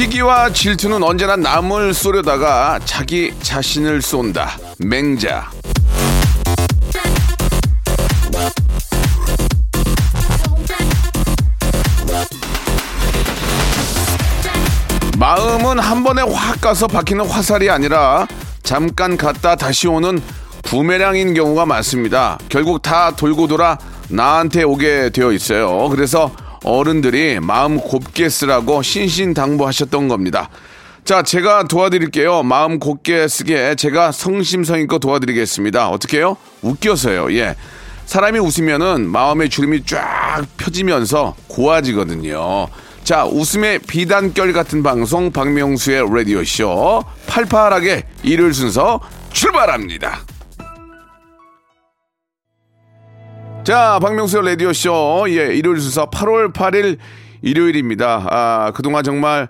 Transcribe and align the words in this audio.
시기와 0.00 0.50
질투는 0.50 1.02
언제나 1.02 1.36
남을 1.36 1.92
쏘려다가 1.92 2.80
자기 2.86 3.34
자신을 3.42 4.00
쏜다 4.00 4.56
맹자 4.78 5.50
마음은 15.18 15.78
한 15.78 16.02
번에 16.02 16.22
확 16.22 16.62
가서 16.62 16.86
박히는 16.86 17.26
화살이 17.26 17.68
아니라 17.68 18.26
잠깐 18.62 19.18
갔다 19.18 19.54
다시 19.54 19.86
오는 19.86 20.18
부메랑인 20.62 21.34
경우가 21.34 21.66
많습니다. 21.66 22.38
결국 22.48 22.80
다 22.80 23.14
돌고 23.14 23.48
돌아 23.48 23.76
나한테 24.08 24.62
오게 24.62 25.10
되어 25.10 25.32
있어요. 25.32 25.90
그래서 25.90 26.30
어른들이 26.64 27.40
마음 27.40 27.78
곱게 27.78 28.28
쓰라고 28.28 28.82
신신당부하셨던 28.82 30.08
겁니다. 30.08 30.50
자, 31.04 31.22
제가 31.22 31.64
도와드릴게요. 31.64 32.42
마음 32.42 32.78
곱게 32.78 33.26
쓰게 33.26 33.74
제가 33.74 34.12
성심성의껏 34.12 35.00
도와드리겠습니다. 35.00 35.88
어떻게요? 35.88 36.36
웃겨서요. 36.62 37.32
예. 37.36 37.56
사람이 38.06 38.38
웃으면은 38.38 39.08
마음의 39.08 39.48
주름이 39.50 39.84
쫙 39.86 40.42
펴지면서 40.56 41.34
고와지거든요. 41.48 42.68
자, 43.04 43.24
웃음의 43.24 43.80
비단결 43.80 44.52
같은 44.52 44.82
방송 44.82 45.32
박명수의 45.32 46.04
라디오 46.14 46.44
쇼 46.44 47.02
팔팔하게 47.26 48.04
일요일 48.22 48.52
순서 48.52 49.00
출발합니다. 49.32 50.20
자, 53.64 53.98
박명수의 54.00 54.44
라디오 54.44 54.72
쇼 54.72 55.26
예, 55.28 55.54
일요일 55.54 55.80
순서 55.80 56.08
8월 56.10 56.52
8일 56.52 56.96
일요일입니다. 57.42 58.26
아, 58.30 58.72
그동안 58.74 59.04
정말 59.04 59.48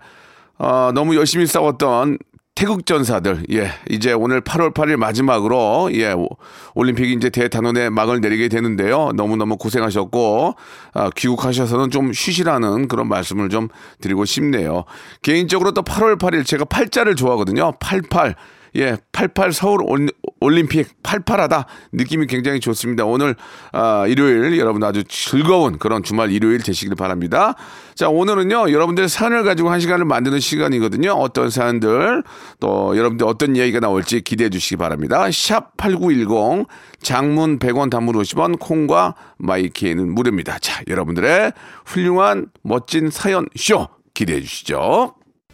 어, 0.58 0.90
너무 0.94 1.16
열심히 1.16 1.46
싸웠던 1.46 2.18
태극 2.54 2.84
전사들, 2.84 3.44
예, 3.52 3.70
이제 3.88 4.12
오늘 4.12 4.42
8월 4.42 4.74
8일 4.74 4.96
마지막으로, 4.96 5.88
예, 5.94 6.12
오- 6.12 6.28
올림픽이 6.74 7.14
이제 7.14 7.30
대단원에 7.30 7.88
막을 7.88 8.20
내리게 8.20 8.48
되는데요. 8.48 9.12
너무너무 9.14 9.56
고생하셨고, 9.56 10.54
아, 10.92 11.10
귀국하셔서는 11.16 11.90
좀 11.90 12.12
쉬시라는 12.12 12.88
그런 12.88 13.08
말씀을 13.08 13.48
좀 13.48 13.68
드리고 14.02 14.26
싶네요. 14.26 14.84
개인적으로 15.22 15.72
또 15.72 15.80
8월 15.80 16.18
8일 16.18 16.44
제가 16.44 16.66
팔자를 16.66 17.14
좋아하거든요. 17.16 17.72
88. 17.80 18.34
예, 18.76 18.96
88 19.12 19.52
서울 19.52 19.80
올- 19.82 20.08
올림픽 20.40 20.88
팔팔하다 21.02 21.66
느낌이 21.92 22.26
굉장히 22.26 22.60
좋습니다. 22.60 23.04
오늘 23.04 23.34
아, 23.72 24.06
일요일 24.06 24.58
여러분 24.58 24.82
아주 24.84 25.04
즐거운 25.04 25.78
그런 25.78 26.02
주말 26.02 26.30
일요일 26.30 26.62
되시길 26.62 26.94
바랍니다. 26.94 27.54
자, 27.94 28.08
오늘은요 28.08 28.70
여러분들 28.72 29.08
사연을 29.08 29.44
가지고 29.44 29.70
한 29.70 29.80
시간을 29.80 30.04
만드는 30.06 30.40
시간이거든요. 30.40 31.10
어떤 31.12 31.50
사연들 31.50 32.22
또 32.60 32.96
여러분들 32.96 33.26
어떤 33.26 33.54
이야기가 33.56 33.80
나올지 33.80 34.22
기대해 34.22 34.48
주시기 34.50 34.76
바랍니다. 34.76 35.30
샵 35.30 35.76
#8910 35.76 36.66
장문 37.02 37.58
100원 37.58 37.90
단문 37.90 38.14
50원 38.14 38.58
콩과 38.58 39.14
마이키에는 39.38 40.14
무료입니다. 40.14 40.58
자, 40.60 40.82
여러분들의 40.88 41.52
훌륭한 41.84 42.46
멋진 42.62 43.10
사연 43.10 43.46
쇼 43.56 43.88
기대해 44.14 44.40
주시죠. 44.40 45.14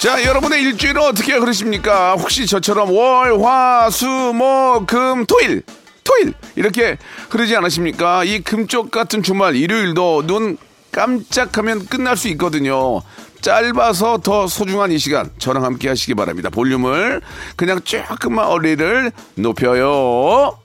자, 0.00 0.24
여러분의 0.24 0.62
일주일은 0.62 1.02
어떻게 1.02 1.34
흐르십니까? 1.34 2.14
혹시 2.14 2.46
저처럼 2.46 2.90
월, 2.90 3.38
화, 3.42 3.90
수, 3.90 4.06
목, 4.06 4.86
금, 4.86 5.26
토일, 5.26 5.62
토일 6.02 6.32
이렇게 6.56 6.96
흐르지 7.28 7.54
않으십니까? 7.54 8.24
이 8.24 8.40
금쪽 8.40 8.90
같은 8.90 9.22
주말 9.22 9.56
일요일도 9.56 10.26
눈 10.26 10.56
깜짝하면 10.90 11.84
끝날 11.84 12.16
수 12.16 12.28
있거든요. 12.28 13.02
짧아서 13.42 14.20
더 14.22 14.46
소중한 14.46 14.90
이 14.90 14.96
시간 14.96 15.28
저랑 15.36 15.64
함께 15.64 15.90
하시기 15.90 16.14
바랍니다. 16.14 16.48
볼륨을 16.48 17.20
그냥 17.56 17.82
조금만 17.82 18.46
어리를 18.46 19.12
높여요. 19.34 20.56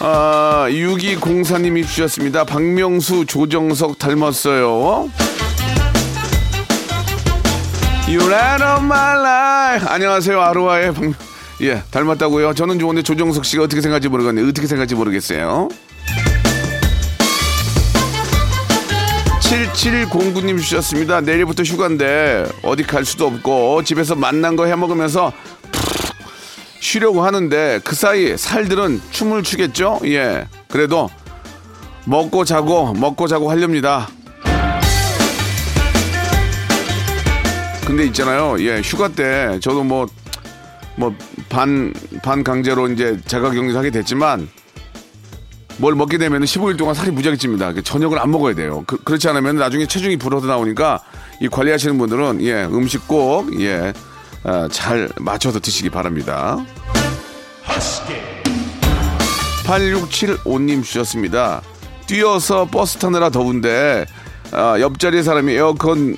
아, 0.00 0.66
6204님이 0.70 1.86
주셨습니다. 1.86 2.44
박명수, 2.44 3.26
조정석 3.26 3.98
닮았어요. 3.98 5.10
You 8.12 8.20
light 8.28 8.62
up 8.62 8.82
my 8.84 9.18
life. 9.18 9.86
안녕하세요, 9.88 10.38
아로하의 10.38 10.92
박, 10.92 11.14
예, 11.62 11.82
닮았다고요? 11.90 12.52
저는 12.52 12.78
좋은데 12.78 13.02
조정석 13.02 13.44
씨가 13.46 13.62
어떻게 13.62 13.80
생각할지 13.80 14.08
모르겠네요. 14.08 14.46
어떻게 14.46 14.66
생각할지 14.66 14.94
모르겠어요. 14.94 15.68
7709님 19.40 20.58
주셨습니다. 20.58 21.20
내일부터 21.22 21.62
휴가인데 21.62 22.46
어디 22.62 22.82
갈 22.82 23.04
수도 23.04 23.26
없고 23.28 23.82
집에서 23.84 24.14
만난 24.14 24.56
거 24.56 24.66
해 24.66 24.74
먹으면서 24.76 25.32
쉬려고 26.80 27.24
하는데 27.24 27.80
그 27.84 27.94
사이 27.94 28.36
살들은 28.36 29.00
춤을 29.10 29.42
추겠죠? 29.42 30.00
예. 30.04 30.48
그래도 30.68 31.08
먹고 32.04 32.44
자고 32.44 32.92
먹고 32.92 33.28
자고 33.28 33.50
하렵니다. 33.50 34.08
근데 37.92 38.06
있잖아요. 38.06 38.56
예, 38.60 38.80
휴가 38.80 39.08
때 39.08 39.58
저도 39.60 39.84
뭐 39.84 40.06
뭐 40.96 41.12
반 41.50 41.92
반 42.22 42.42
강제로 42.42 42.88
이제 42.88 43.18
자가 43.26 43.50
격리 43.50 43.74
하게 43.74 43.90
됐지만 43.90 44.48
뭘 45.76 45.94
먹게 45.94 46.16
되면 46.16 46.42
15일 46.42 46.78
동안 46.78 46.94
살이 46.94 47.10
무지하게 47.10 47.36
찝니다. 47.36 47.72
그 47.74 47.82
저녁을 47.82 48.18
안 48.18 48.30
먹어야 48.30 48.54
돼요. 48.54 48.82
그, 48.86 48.98
렇지 49.04 49.28
않으면 49.28 49.56
나중에 49.56 49.86
체중이 49.86 50.16
불어서 50.16 50.46
나오니까 50.46 51.00
이 51.40 51.48
관리하시는 51.48 51.98
분들은 51.98 52.40
예 52.42 52.64
음식 52.64 53.06
꼭예잘 53.08 55.10
맞춰서 55.20 55.60
드시기 55.60 55.90
바랍니다. 55.90 56.64
8675님 59.64 60.82
주셨습니다. 60.82 61.60
뛰어서 62.06 62.66
버스 62.66 62.96
타느라 62.96 63.28
더운데 63.28 64.06
아, 64.50 64.78
옆자리 64.80 65.22
사람이 65.22 65.52
에어컨 65.54 66.16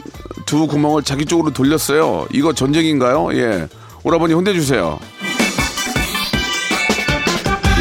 두 0.54 0.68
구멍을 0.68 1.02
자기 1.02 1.24
쪽으로 1.24 1.50
돌렸어요. 1.52 2.28
이거 2.32 2.52
전쟁인가요? 2.52 3.30
예. 3.32 3.66
오라버니 4.04 4.34
혼내주세요. 4.34 5.00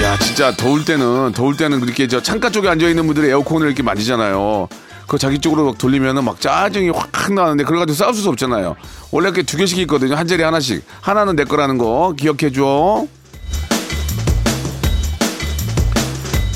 야 0.02 0.18
진짜 0.18 0.52
더울 0.58 0.84
때는 0.84 1.34
더울 1.34 1.56
때는 1.56 1.84
이렇게 1.84 2.08
저 2.08 2.20
창가 2.20 2.50
쪽에 2.50 2.68
앉아 2.70 2.90
있는 2.90 3.06
분들이 3.06 3.28
에어컨을 3.28 3.68
이렇게 3.68 3.84
만지잖아요. 3.84 4.68
그거 5.04 5.20
자기 5.20 5.38
쪽으로 5.38 5.66
막 5.66 5.78
돌리면은 5.78 6.24
막 6.24 6.42
짜증이 6.42 6.90
확 6.90 7.32
나는데 7.32 7.64
그래가지고 7.64 7.96
싸울 7.96 8.16
수 8.16 8.28
없잖아요. 8.30 8.76
원래 9.12 9.28
이렇게 9.28 9.44
두 9.44 9.56
개씩 9.56 9.78
있거든요. 9.82 10.16
한 10.16 10.26
자리 10.26 10.42
하나씩. 10.42 10.84
하나는 11.00 11.36
내 11.36 11.44
거라는 11.44 11.78
거 11.78 12.16
기억해 12.18 12.52
줘. 12.52 13.06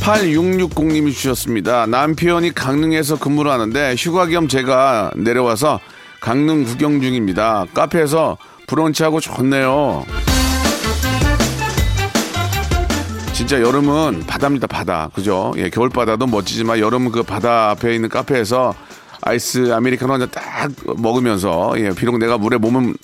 8660님이 0.01 1.13
주셨습니다. 1.13 1.85
남편이 1.85 2.55
강릉에서 2.55 3.19
근무를 3.19 3.51
하는데 3.51 3.93
휴가 3.99 4.25
겸 4.25 4.47
제가 4.47 5.11
내려와서 5.15 5.79
강릉 6.19 6.63
구경 6.63 6.99
중입니다. 7.01 7.65
카페에서 7.73 8.37
브런치하고 8.67 9.19
좋네요. 9.19 10.05
진짜 13.33 13.61
여름은 13.61 14.25
바다입니다, 14.25 14.65
바다. 14.67 15.09
그죠? 15.13 15.53
예, 15.57 15.69
겨울 15.69 15.89
바다도 15.89 16.25
멋지지만 16.25 16.79
여름 16.79 17.11
그 17.11 17.21
바다 17.23 17.69
앞에 17.71 17.93
있는 17.93 18.09
카페에서 18.09 18.73
아이스 19.21 19.71
아메리카노 19.73 20.13
한 20.13 20.19
잔 20.19 20.29
딱 20.31 20.71
먹으면서 20.97 21.73
예, 21.77 21.91
비록 21.91 22.17
내가 22.17 22.37
물에 22.37 22.57
몸은 22.57 22.95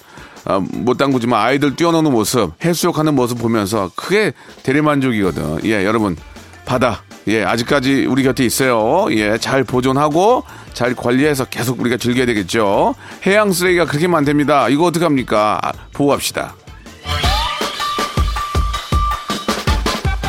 아, 0.45 0.59
못 0.59 0.97
담그지만 0.97 1.39
아이들 1.39 1.75
뛰어노는 1.75 2.11
모습, 2.11 2.51
해수욕하는 2.65 3.13
모습 3.15 3.37
보면서 3.39 3.91
크게 3.95 4.33
대리만족이거든. 4.63 5.59
예, 5.65 5.85
여러분 5.85 6.17
바다. 6.65 7.01
예, 7.27 7.43
아직까지 7.43 8.05
우리 8.05 8.23
곁에 8.23 8.43
있어요. 8.45 9.07
예, 9.11 9.37
잘 9.37 9.63
보존하고 9.63 10.43
잘 10.73 10.93
관리해서 10.95 11.45
계속 11.45 11.79
우리가 11.79 11.97
즐겨야 11.97 12.25
되겠죠. 12.25 12.95
해양 13.25 13.51
쓰레기가 13.51 13.85
그렇게 13.85 14.07
많답니다. 14.07 14.67
이거 14.69 14.85
어떡합니까? 14.85 15.59
아, 15.63 15.71
보호합시다. 15.93 16.55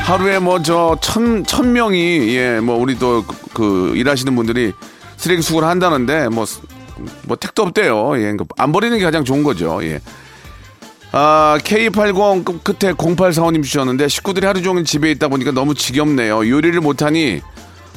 하루에 0.04 0.38
뭐 0.38 0.58
저 0.62 0.96
천, 1.00 1.44
천 1.44 1.72
명이, 1.72 2.34
예, 2.36 2.60
뭐 2.60 2.76
우리 2.76 2.98
또 2.98 3.24
그 3.54 3.92
일하시는 3.96 4.34
분들이 4.34 4.72
쓰레기 5.16 5.40
수거를 5.40 5.68
한다는데 5.68 6.28
뭐, 6.28 6.44
뭐 7.22 7.36
택도 7.36 7.62
없대요. 7.62 8.18
예, 8.20 8.36
안 8.58 8.72
버리는 8.72 8.98
게 8.98 9.04
가장 9.04 9.24
좋은 9.24 9.44
거죠. 9.44 9.78
예. 9.84 10.00
아, 11.16 11.58
K80 11.62 12.44
끝- 12.44 12.64
끝에 12.64 12.92
0845님 12.92 13.62
주셨는데 13.62 14.08
식구들이 14.08 14.46
하루 14.46 14.62
종일 14.62 14.84
집에 14.84 15.12
있다 15.12 15.28
보니까 15.28 15.52
너무 15.52 15.74
지겹네요. 15.74 16.48
요리를 16.48 16.80
못하니 16.80 17.40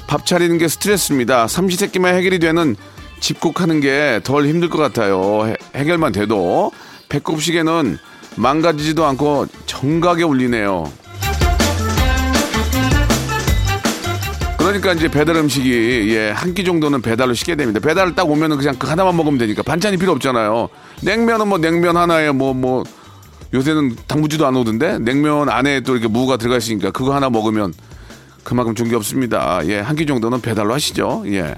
밥 0.06 0.24
차리는 0.26 0.56
게 0.60 0.68
스트레스입니다. 0.68 1.48
삼시세끼만 1.48 2.14
해결이 2.16 2.38
되는 2.38 2.76
집콕하는 3.20 3.80
게 3.82 4.20
덜 4.24 4.46
힘들 4.46 4.70
것 4.70 4.78
같아요. 4.78 5.48
해, 5.48 5.56
해결만 5.76 6.12
돼도 6.12 6.72
배꼽 7.10 7.42
시계는 7.42 7.98
망가지지도 8.36 9.04
않고 9.04 9.48
정각에 9.66 10.22
울리네요. 10.22 10.92
그러니까 14.60 14.92
이제 14.94 15.08
배달 15.08 15.38
음식이 15.38 16.14
예, 16.14 16.30
한 16.32 16.54
끼 16.54 16.64
정도는 16.64 17.02
배달로 17.02 17.34
시게 17.34 17.56
됩니다. 17.56 17.80
배달을 17.80 18.14
딱 18.14 18.30
오면은 18.30 18.58
그냥 18.58 18.76
그 18.78 18.86
하나만 18.88 19.16
먹으면 19.16 19.40
되니까 19.40 19.64
반찬이 19.64 19.98
필요 19.98 20.12
없잖아요. 20.12 20.70
냉면은 21.02 21.48
뭐 21.48 21.58
냉면 21.58 21.96
하나에 21.98 22.30
뭐뭐 22.32 22.84
요새는 23.54 23.96
단무지도 24.08 24.46
안 24.46 24.56
오던데 24.56 25.00
냉면 25.00 25.50
안에 25.50 25.82
또 25.82 25.94
이렇게 25.94 26.08
무가 26.08 26.38
들어가 26.38 26.58
있으니까 26.58 26.92
그거 26.92 27.16
하나 27.16 27.30
먹으면 27.30 27.74
그만큼 28.44 28.76
좋은 28.76 28.90
게 28.90 28.96
없습니다. 28.96 29.60
예, 29.66 29.80
한 29.80 29.96
끼 29.96 30.06
정도는 30.06 30.42
배달로 30.42 30.74
하시죠. 30.74 31.24
예. 31.28 31.56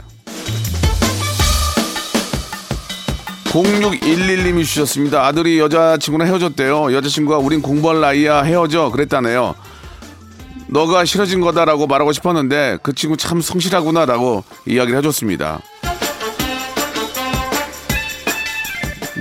0611님이 3.45 4.63
주셨습니다. 4.63 5.25
아들이 5.25 5.59
여자친구랑 5.59 6.27
헤어졌대요. 6.27 6.93
여자친구가 6.93 7.39
우린 7.39 7.61
공부할 7.61 7.99
나이야 7.99 8.43
헤어져 8.43 8.91
그랬다네요. 8.91 9.55
너가 10.67 11.03
싫어진 11.03 11.41
거다라고 11.41 11.87
말하고 11.87 12.11
싶었는데 12.11 12.77
그 12.83 12.93
친구 12.93 13.17
참 13.17 13.41
성실하구나라고 13.41 14.43
이야기를 14.67 14.99
해줬습니다. 14.99 15.61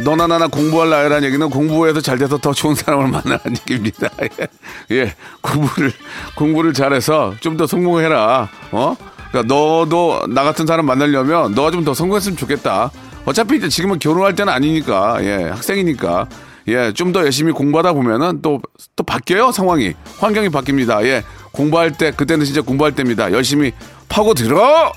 너나 0.08 0.26
나나 0.26 0.46
공부할 0.46 0.88
나이라는 0.88 1.24
얘기는 1.28 1.50
공부해서 1.50 2.00
잘 2.00 2.16
돼서 2.16 2.38
더 2.38 2.54
좋은 2.54 2.74
사람을 2.74 3.08
만나는 3.08 3.40
얘기입니다. 3.68 4.08
예, 4.22 4.48
예, 5.04 5.14
공부를 5.42 5.92
공부를 6.34 6.72
잘해서 6.72 7.34
좀 7.40 7.58
더 7.58 7.66
성공해라. 7.66 8.48
어? 8.72 8.96
그러니까 9.30 9.54
너도 9.54 10.22
나 10.30 10.44
같은 10.44 10.64
사람 10.66 10.86
만나려면 10.86 11.52
너가 11.54 11.70
좀 11.70 11.84
더 11.84 11.92
성공했으면 11.92 12.38
좋겠다. 12.38 12.90
어차피 13.26 13.56
이제 13.58 13.68
지금은 13.68 13.98
결혼할 13.98 14.34
때는 14.34 14.50
아니니까, 14.50 15.18
예, 15.22 15.48
학생이니까, 15.50 16.26
예, 16.68 16.92
좀 16.94 17.12
더 17.12 17.20
열심히 17.24 17.52
공부하다 17.52 17.92
보면은 17.92 18.40
또, 18.40 18.62
또 18.96 19.02
바뀌어요, 19.04 19.52
상황이. 19.52 19.92
환경이 20.20 20.48
바뀝니다. 20.48 21.04
예, 21.04 21.22
공부할 21.52 21.92
때, 21.92 22.12
그때는 22.12 22.46
진짜 22.46 22.62
공부할 22.62 22.94
때입니다. 22.94 23.30
열심히 23.32 23.72
파고 24.08 24.32
들어! 24.32 24.90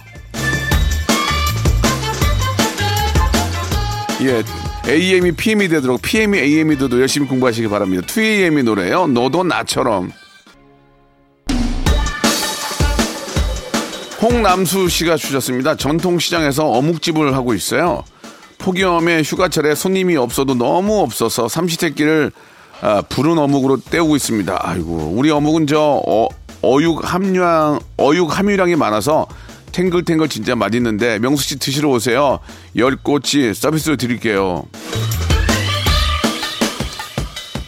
예, 4.22 4.44
AM이 4.88 5.32
PM이 5.34 5.68
되도록 5.68 6.02
PM이 6.02 6.40
AM이 6.40 6.76
되도록 6.76 7.02
열심히 7.02 7.28
공부하시기 7.28 7.68
바랍니다. 7.68 8.06
2AM이 8.08 8.64
노래요. 8.64 9.08
너도 9.08 9.44
나처럼. 9.44 10.12
홍남수 14.22 14.90
씨가 14.90 15.18
주셨습니다. 15.18 15.76
전통시장에서 15.76 16.68
어묵집을 16.68 17.36
하고 17.36 17.54
있어요. 17.54 18.04
폭염에 18.60 19.24
휴가철에 19.24 19.74
손님이 19.74 20.18
없어도 20.18 20.54
너무 20.54 21.00
없어서 21.00 21.48
삼시세끼를 21.48 22.32
아, 22.82 23.02
부른 23.02 23.38
어묵으로 23.38 23.78
때우고 23.78 24.16
있습니다. 24.16 24.60
아이고, 24.60 25.14
우리 25.16 25.30
어묵은 25.30 25.68
저 25.68 26.02
어, 26.08 26.28
어육 26.64 27.02
함유량 27.04 27.80
어육 27.98 28.38
함유량이 28.38 28.76
많아서 28.76 29.28
탱글탱글 29.72 30.30
진짜 30.30 30.56
맛있는데 30.56 31.20
명수 31.20 31.44
씨 31.44 31.60
드시러 31.60 31.90
오세요. 31.90 32.40
열 32.76 32.96
꼬치 32.96 33.54
서비스로 33.54 33.96
드릴게요. 33.96 34.66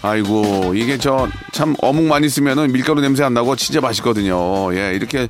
아이고 0.01 0.73
이게 0.75 0.97
저 0.97 1.27
참 1.53 1.75
어묵 1.81 2.05
많이 2.05 2.27
쓰면은 2.29 2.71
밀가루 2.71 3.00
냄새 3.00 3.23
안 3.23 3.33
나고 3.35 3.55
진짜 3.55 3.79
맛있거든요. 3.79 4.75
예 4.75 4.95
이렇게 4.95 5.27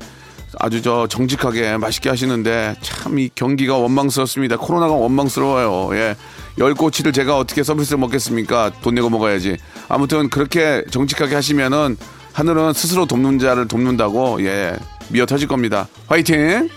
아주 0.60 0.82
저 0.82 1.06
정직하게 1.08 1.78
맛있게 1.78 2.10
하시는데 2.10 2.76
참 2.82 3.18
이 3.20 3.30
경기가 3.36 3.78
원망스럽습니다. 3.78 4.56
코로나가 4.58 4.94
원망스러워요. 4.94 5.96
예. 5.98 6.16
열 6.60 6.74
꼬치를 6.74 7.12
제가 7.12 7.38
어떻게 7.38 7.62
서비스를 7.62 7.98
먹겠습니까? 8.00 8.72
돈 8.82 8.96
내고 8.96 9.10
먹어야지. 9.10 9.58
아무튼 9.90 10.30
그렇게 10.30 10.84
정직하게 10.90 11.36
하시면은 11.36 11.98
하늘은 12.32 12.74
스스로 12.74 13.06
돕는 13.06 13.38
자를 13.40 13.68
돕는다고 13.68 14.44
예 14.46 14.76
미어 15.14 15.26
터질 15.28 15.48
겁니다. 15.48 15.88
화이팅! 16.08 16.68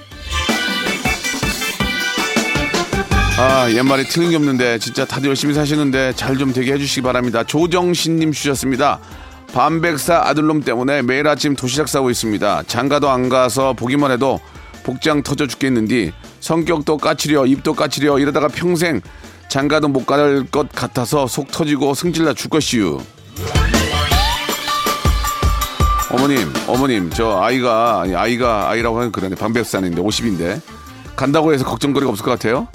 아, 3.38 3.70
옛말에 3.70 4.04
틀린 4.04 4.30
게 4.30 4.36
없는데 4.36 4.78
진짜 4.78 5.04
다들 5.06 5.30
열심히 5.30 5.54
사시는데 5.54 6.12
잘 6.16 6.36
좀 6.36 6.52
되게 6.52 6.72
해주시기 6.74 7.00
바랍니다. 7.02 7.42
조정신님 7.44 8.32
주셨습니다. 8.32 9.00
반백사 9.54 10.22
아들놈 10.26 10.60
때문에 10.62 11.00
매일 11.02 11.26
아침 11.26 11.56
도시락 11.56 11.88
싸고 11.88 12.10
있습니다. 12.10 12.64
장가도 12.66 13.08
안 13.08 13.28
가서 13.30 13.72
보기만 13.72 14.10
해도 14.10 14.38
복장 14.84 15.22
터져 15.22 15.46
죽겠는디 15.46 16.12
성격도 16.40 16.98
까칠려 16.98 17.46
입도 17.46 17.72
까칠려 17.74 18.18
이러다가 18.18 18.48
평생 18.48 19.00
장가도 19.48 19.88
못 19.88 20.04
갈 20.06 20.44
것 20.50 20.70
같아서 20.72 21.26
속 21.26 21.50
터지고 21.50 21.94
승질나 21.94 22.34
죽겠시유. 22.34 23.00
어머님, 26.10 26.52
어머님, 26.68 27.10
저 27.10 27.40
아이가 27.40 28.04
아이가 28.14 28.70
아이라고 28.70 28.98
하는 28.98 29.12
그러네 29.12 29.34
반백산인데 29.34 30.00
50인데 30.00 30.60
간다고 31.16 31.52
해서 31.52 31.64
걱정거리가 31.64 32.10
없을 32.10 32.24
것 32.24 32.30
같아요. 32.32 32.68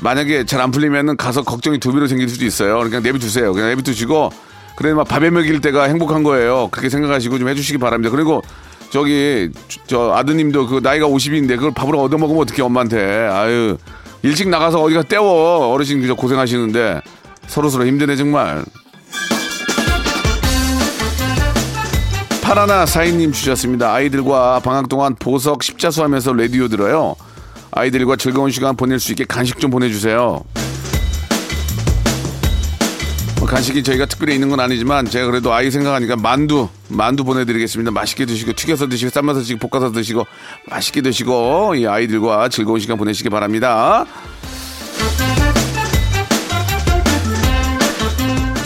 만약에 0.00 0.44
잘 0.44 0.60
안 0.60 0.70
풀리면은 0.70 1.16
가서 1.16 1.42
걱정이 1.42 1.78
두 1.78 1.92
배로 1.92 2.06
생길 2.06 2.28
수도 2.28 2.44
있어요. 2.44 2.74
그러니까 2.74 3.00
내비두세요. 3.00 3.52
그냥 3.52 3.70
내비두시고 3.70 4.30
그래 4.76 4.94
막 4.94 5.08
밥에 5.08 5.30
먹일 5.30 5.60
때가 5.60 5.84
행복한 5.84 6.22
거예요. 6.22 6.68
그렇게 6.70 6.88
생각하시고 6.88 7.38
좀 7.38 7.48
해주시기 7.48 7.78
바랍니다. 7.78 8.10
그리고 8.14 8.42
저기 8.90 9.50
저 9.88 10.12
아드님도 10.12 10.68
그 10.68 10.80
나이가 10.82 11.06
50인데 11.06 11.56
그걸 11.56 11.72
밥으로 11.72 12.00
얻어 12.00 12.16
먹으면 12.18 12.42
어떻게 12.42 12.62
엄마한테 12.62 13.28
아유 13.32 13.76
일찍 14.22 14.48
나가서 14.48 14.80
어디가 14.80 15.02
때워 15.02 15.72
어르신 15.72 16.00
그저 16.00 16.14
고생하시는데 16.14 17.00
서로 17.48 17.68
서로 17.68 17.84
힘드네 17.86 18.14
정말. 18.14 18.64
파라나 22.48 22.86
사인님 22.86 23.32
주셨습니다. 23.32 23.92
아이들과 23.92 24.60
방학 24.60 24.88
동안 24.88 25.14
보석 25.14 25.62
십자수 25.62 26.02
하면서 26.02 26.32
라디오 26.32 26.66
들어요. 26.66 27.14
아이들과 27.72 28.16
즐거운 28.16 28.50
시간 28.50 28.74
보낼 28.74 28.98
수 28.98 29.12
있게 29.12 29.26
간식 29.26 29.60
좀 29.60 29.70
보내주세요. 29.70 30.42
뭐 33.38 33.46
간식이 33.46 33.82
저희가 33.82 34.06
특별히 34.06 34.32
있는 34.32 34.48
건 34.48 34.60
아니지만 34.60 35.04
제가 35.04 35.26
그래도 35.26 35.52
아이 35.52 35.70
생각하니까 35.70 36.16
만두 36.16 36.70
만두 36.88 37.22
보내드리겠습니다. 37.22 37.90
맛있게 37.90 38.24
드시고 38.24 38.54
튀겨서 38.54 38.88
드시고 38.88 39.10
삶아서 39.10 39.40
드시고 39.40 39.68
볶아서 39.68 39.92
드시고 39.92 40.26
맛있게 40.70 41.02
드시고 41.02 41.74
이 41.74 41.86
아이들과 41.86 42.48
즐거운 42.48 42.80
시간 42.80 42.96
보내시기 42.96 43.28
바랍니다. 43.28 44.06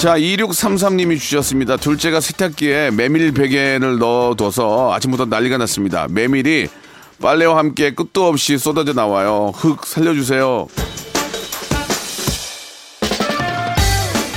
자, 0.03 0.17
2633님이 0.19 1.17
주셨습니다. 1.17 1.77
둘째가 1.77 2.19
세탁기에 2.21 2.91
메밀 2.91 3.31
베개를 3.31 3.99
넣어둬서 3.99 4.93
아침부터 4.93 5.27
난리가 5.27 5.59
났습니다. 5.59 6.09
메밀이 6.11 6.67
빨래와 7.23 7.57
함께 7.57 7.95
끝도 7.95 8.27
없이 8.27 8.59
쏟아져 8.59 8.95
나와요. 8.95 9.53
흑 9.55 9.87
살려주세요. 9.87 10.67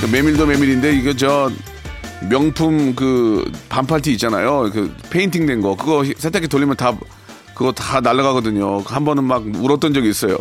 그 0.00 0.06
메밀도 0.06 0.46
메밀인데 0.46 0.94
이거 0.98 1.12
저 1.14 1.50
명품 2.30 2.94
그 2.94 3.50
반팔티 3.68 4.12
있잖아요. 4.12 4.70
그 4.72 4.94
페인팅 5.10 5.46
된 5.46 5.60
거. 5.62 5.74
그거 5.74 6.04
세탁기 6.16 6.46
돌리면 6.46 6.76
다 6.76 6.96
그거 7.56 7.72
다 7.72 8.00
날아가거든요. 8.00 8.82
한 8.86 9.04
번은 9.04 9.24
막 9.24 9.42
울었던 9.44 9.94
적이 9.94 10.10
있어요. 10.10 10.38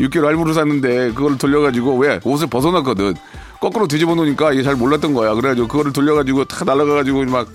6개월 0.00 0.24
할부로 0.24 0.52
샀는데 0.52 1.12
그걸 1.12 1.38
돌려가지고 1.38 1.96
왜 1.98 2.20
옷을 2.24 2.46
벗어놨거든. 2.48 3.14
거꾸로 3.60 3.86
뒤집어 3.86 4.14
놓으니까 4.14 4.52
이게 4.52 4.62
잘 4.62 4.74
몰랐던 4.74 5.14
거야. 5.14 5.34
그래가지고 5.34 5.68
그거를 5.68 5.92
돌려가지고 5.92 6.46
다 6.46 6.64
날아가가지고 6.64 7.24
막 7.26 7.48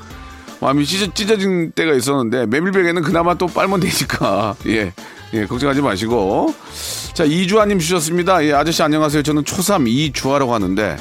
마음이 0.61 0.85
찢어, 0.85 1.11
찢어진 1.13 1.71
때가 1.71 1.93
있었는데 1.93 2.45
메밀백에는 2.45 3.01
그나마 3.01 3.33
또 3.33 3.47
빨면 3.47 3.81
되니까 3.81 4.55
예, 4.67 4.93
예 5.33 5.45
걱정하지 5.45 5.81
마시고 5.81 6.53
자 7.13 7.23
이주아님 7.23 7.79
주셨습니다. 7.79 8.45
예 8.45 8.53
아저씨 8.53 8.81
안녕하세요. 8.83 9.23
저는 9.23 9.43
초3 9.43 9.87
이주아라고 9.87 10.53
하는데 10.53 10.97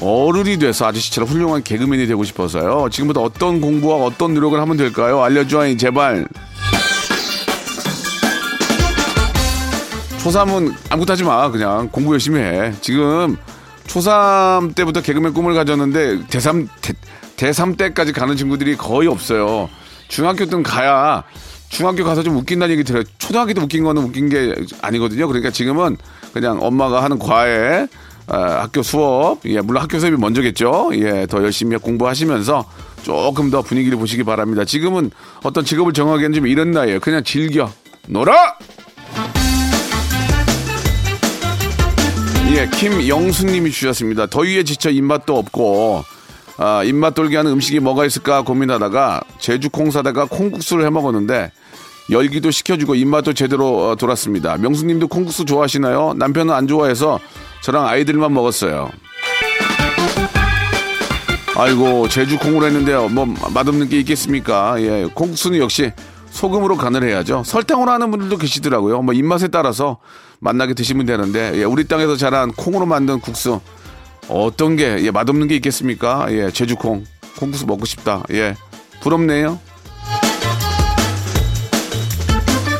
어른이 0.00 0.58
돼서 0.58 0.86
아저씨처럼 0.86 1.28
훌륭한 1.28 1.62
개그맨이 1.62 2.06
되고 2.06 2.24
싶어서요. 2.24 2.88
지금부터 2.90 3.22
어떤 3.22 3.60
공부와 3.60 3.96
어떤 3.96 4.34
노력을 4.34 4.58
하면 4.58 4.76
될까요? 4.76 5.22
알려줘요, 5.22 5.76
제발. 5.76 6.26
초3은 10.22 10.74
아무것도 10.90 11.12
하지 11.12 11.24
마. 11.24 11.50
그냥 11.50 11.88
공부 11.90 12.12
열심히 12.12 12.40
해. 12.40 12.72
지금 12.80 13.36
초3 13.86 14.74
때부터 14.74 15.00
개그맨 15.00 15.32
꿈을 15.32 15.54
가졌는데 15.54 16.26
대3, 16.26 16.68
대, 17.36 17.52
3 17.52 17.76
때까지 17.76 18.12
가는 18.12 18.36
친구들이 18.36 18.76
거의 18.76 19.08
없어요. 19.08 19.68
중학교 20.08 20.44
때는 20.44 20.62
가야 20.62 21.24
중학교 21.68 22.04
가서 22.04 22.22
좀 22.22 22.36
웃긴다는 22.36 22.72
얘기 22.72 22.84
들어요. 22.84 23.04
초등학교 23.18 23.54
때 23.54 23.60
웃긴 23.62 23.84
거는 23.84 24.02
웃긴 24.02 24.28
게 24.28 24.54
아니거든요. 24.82 25.26
그러니까 25.26 25.50
지금은 25.50 25.96
그냥 26.32 26.58
엄마가 26.60 27.02
하는 27.02 27.18
과외 27.18 27.86
아, 28.26 28.62
학교 28.62 28.82
수업, 28.82 29.40
예, 29.46 29.60
물론 29.60 29.82
학교 29.82 29.98
수업이 29.98 30.16
먼저겠죠. 30.16 30.90
예, 30.94 31.26
더 31.26 31.42
열심히 31.42 31.76
공부하시면서 31.78 32.64
조금 33.02 33.50
더 33.50 33.62
분위기를 33.62 33.98
보시기 33.98 34.22
바랍니다. 34.22 34.64
지금은 34.64 35.10
어떤 35.42 35.64
직업을 35.64 35.92
정하기에는 35.92 36.34
좀 36.34 36.46
이런 36.46 36.70
나이에요. 36.70 37.00
그냥 37.00 37.24
즐겨. 37.24 37.70
놀아! 38.06 38.56
예, 42.50 42.66
김영수님이 42.66 43.70
주셨습니다. 43.70 44.26
더위에 44.26 44.64
지쳐 44.64 44.90
입맛도 44.90 45.38
없고, 45.38 46.04
아, 46.58 46.82
입맛 46.84 47.14
돌게 47.14 47.36
하는 47.36 47.52
음식이 47.52 47.78
뭐가 47.78 48.04
있을까 48.04 48.42
고민하다가 48.42 49.22
제주 49.38 49.70
콩 49.70 49.90
사다가 49.90 50.24
콩국수를 50.24 50.84
해 50.84 50.90
먹었는데 50.90 51.52
열기도 52.10 52.50
식혀주고 52.50 52.96
입맛도 52.96 53.34
제대로 53.34 53.90
어, 53.90 53.94
돌았습니다. 53.96 54.58
명수님도 54.58 55.06
콩국수 55.08 55.44
좋아하시나요? 55.44 56.14
남편은 56.16 56.52
안 56.52 56.66
좋아해서 56.66 57.20
저랑 57.62 57.86
아이들만 57.86 58.34
먹었어요. 58.34 58.90
아이고 61.56 62.08
제주 62.08 62.36
콩으로 62.38 62.66
했는데요. 62.66 63.08
뭐 63.10 63.26
맛없는 63.54 63.88
게 63.88 63.98
있겠습니까? 64.00 64.74
예, 64.82 65.08
콩국수는 65.14 65.58
역시 65.60 65.92
소금으로 66.30 66.76
간을 66.76 67.04
해야죠. 67.04 67.42
설탕으로 67.44 67.90
하는 67.90 68.10
분들도 68.10 68.36
계시더라고요. 68.38 69.02
뭐 69.02 69.14
입맛에 69.14 69.48
따라서 69.48 69.98
만나게 70.40 70.74
드시면 70.74 71.06
되는데 71.06 71.52
예, 71.54 71.64
우리 71.64 71.84
땅에서 71.84 72.16
자란 72.16 72.50
콩으로 72.52 72.86
만든 72.86 73.20
국수 73.20 73.60
어떤 74.28 74.76
게 74.76 74.98
예, 75.00 75.10
맛없는 75.10 75.48
게 75.48 75.54
있겠습니까? 75.56 76.26
예, 76.30 76.50
제주 76.50 76.76
콩 76.76 77.04
콩국수 77.38 77.66
먹고 77.66 77.84
싶다. 77.84 78.22
예, 78.32 78.56
부럽네요. 79.02 79.58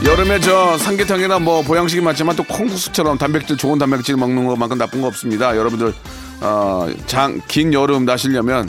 여름에 0.04 0.40
저 0.40 0.78
삼계탕이나 0.78 1.38
뭐 1.38 1.62
보양식이 1.62 2.00
많지만 2.00 2.34
또 2.34 2.42
콩국수처럼 2.44 3.18
단백질 3.18 3.56
좋은 3.56 3.78
단백질 3.78 4.16
먹는 4.16 4.46
것만큼 4.46 4.78
나쁜 4.78 5.02
거 5.02 5.06
없습니다. 5.08 5.56
여러분들 5.56 5.92
어, 6.40 6.88
장, 7.06 7.40
긴 7.46 7.74
여름 7.74 8.06
나시려면 8.06 8.68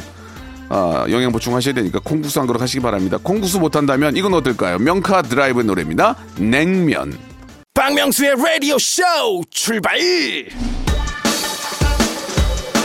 어, 0.70 1.06
영양 1.10 1.32
보충하셔야 1.32 1.74
되니까 1.74 2.00
콩국수 2.04 2.40
한 2.42 2.48
그릇 2.48 2.62
하시기 2.62 2.82
바랍니다. 2.82 3.18
콩국수 3.24 3.60
못한다면 3.60 4.18
이건 4.18 4.34
어떨까요? 4.34 4.80
명카드라이브 4.80 5.62
노래입니다. 5.62 6.16
냉면. 6.38 7.31
박명수의 7.82 8.36
라디오 8.38 8.78
쇼 8.78 9.02
출발! 9.50 9.98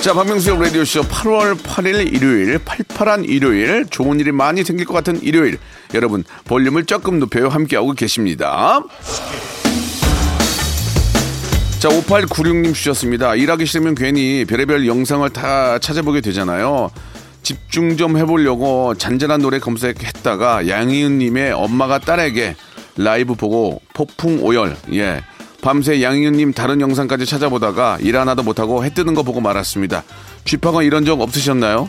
자, 0.00 0.14
박명수의 0.14 0.58
라디오 0.58 0.86
쇼 0.86 1.02
8월 1.02 1.54
8일 1.54 2.14
일요일, 2.14 2.58
팔팔한 2.64 3.26
일요일, 3.26 3.84
좋은 3.90 4.18
일이 4.20 4.32
많이 4.32 4.64
생길 4.64 4.86
것 4.86 4.94
같은 4.94 5.22
일요일. 5.22 5.58
여러분, 5.92 6.24
볼륨을 6.46 6.86
조금 6.86 7.18
높여요. 7.18 7.50
함께하고 7.50 7.92
계십니다. 7.92 8.80
자, 11.78 11.90
5896님 11.90 12.72
주셨습니다. 12.72 13.34
일하기 13.34 13.66
싫으면 13.66 13.96
괜히 13.96 14.46
별의별 14.46 14.86
영상을 14.86 15.28
다 15.28 15.78
찾아보게 15.78 16.22
되잖아요. 16.22 16.90
집중 17.42 17.98
좀 17.98 18.16
해보려고 18.16 18.94
잔잔한 18.94 19.42
노래 19.42 19.58
검색했다가 19.58 20.68
양희은님의 20.68 21.52
엄마가 21.52 21.98
딸에게 21.98 22.56
라이브 22.96 23.34
보고 23.34 23.80
폭풍 23.94 24.42
오열, 24.42 24.76
예. 24.92 25.22
밤새 25.62 26.02
양희은님 26.02 26.52
다른 26.52 26.80
영상까지 26.80 27.26
찾아보다가 27.26 27.98
일 28.00 28.16
하나도 28.18 28.42
못하고 28.42 28.84
해 28.84 28.90
뜨는 28.90 29.14
거 29.14 29.22
보고 29.22 29.40
말았습니다. 29.40 30.04
쥐파건 30.44 30.84
이런 30.84 31.04
적 31.04 31.20
없으셨나요? 31.20 31.88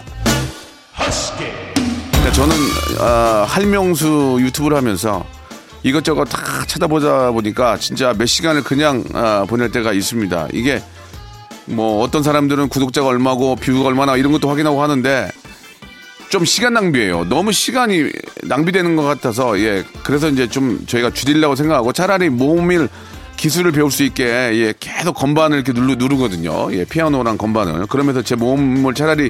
그러니까 2.11 2.31
저는 2.31 2.55
아, 2.99 3.45
할명수 3.47 4.37
유튜브를 4.39 4.77
하면서 4.77 5.25
이것저것 5.83 6.25
다 6.25 6.65
찾아보다 6.65 7.31
보니까 7.31 7.77
진짜 7.77 8.13
몇 8.17 8.25
시간을 8.25 8.63
그냥 8.63 9.03
아, 9.13 9.45
보낼 9.47 9.71
때가 9.71 9.93
있습니다. 9.93 10.47
이게 10.53 10.81
뭐 11.65 12.01
어떤 12.01 12.23
사람들은 12.23 12.69
구독자가 12.69 13.07
얼마고 13.07 13.55
뷰가 13.57 13.87
얼마나 13.87 14.15
이런 14.17 14.31
것도 14.31 14.49
확인하고 14.49 14.81
하는데 14.81 15.29
좀 16.29 16.43
시간 16.45 16.73
낭비예요. 16.73 17.25
너무 17.29 17.51
시간이 17.51 18.11
낭비되는 18.43 18.95
것 18.95 19.03
같아서 19.03 19.59
예 19.59 19.83
그래서 20.03 20.27
이제 20.29 20.47
좀 20.47 20.83
저희가 20.85 21.11
줄이려고 21.11 21.55
생각하고 21.55 21.93
차라리 21.93 22.29
몸을 22.29 22.89
기술을 23.37 23.71
배울 23.71 23.91
수 23.91 24.03
있게 24.03 24.25
예, 24.25 24.73
계속 24.79 25.13
건반을 25.13 25.57
이렇게 25.57 25.71
누르, 25.71 25.95
누르거든요. 25.95 26.73
예, 26.73 26.83
피아노랑 26.85 27.37
건반을. 27.37 27.85
그러면서 27.85 28.21
제 28.21 28.35
몸을 28.35 28.93
차라리 28.93 29.29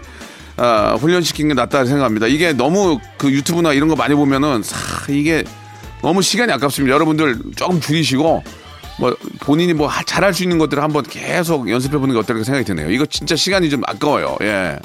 아, 0.56 0.96
훈련시키는 1.00 1.50
게 1.50 1.54
낫다 1.54 1.86
생각합니다. 1.86 2.26
이게 2.28 2.54
너무 2.54 3.00
그 3.18 3.32
유튜브나 3.32 3.74
이런 3.74 3.90
거 3.90 3.96
많이 3.96 4.16
보면은 4.16 4.64
사, 4.64 4.78
이게 5.12 5.44
너무 6.02 6.22
시간이 6.22 6.52
아깝습니다. 6.52 6.94
여러분들 6.96 7.38
조금 7.56 7.80
줄이시고 7.80 8.44
뭐 9.00 9.16
본인이 9.42 9.74
뭐 9.74 9.90
잘할 10.08 10.34
수 10.34 10.42
있는 10.42 10.58
것들을 10.58 10.82
한번 10.82 11.04
계속 11.04 11.70
연습해 11.70 11.98
보는 11.98 12.16
게 12.16 12.20
어떨까 12.20 12.44
생각이 12.44 12.66
드네요. 12.66 12.90
이거 12.90 13.06
진짜 13.06 13.36
시간이 13.36 13.70
좀 13.70 13.84
아까워요. 13.86 14.38
예. 14.42 14.80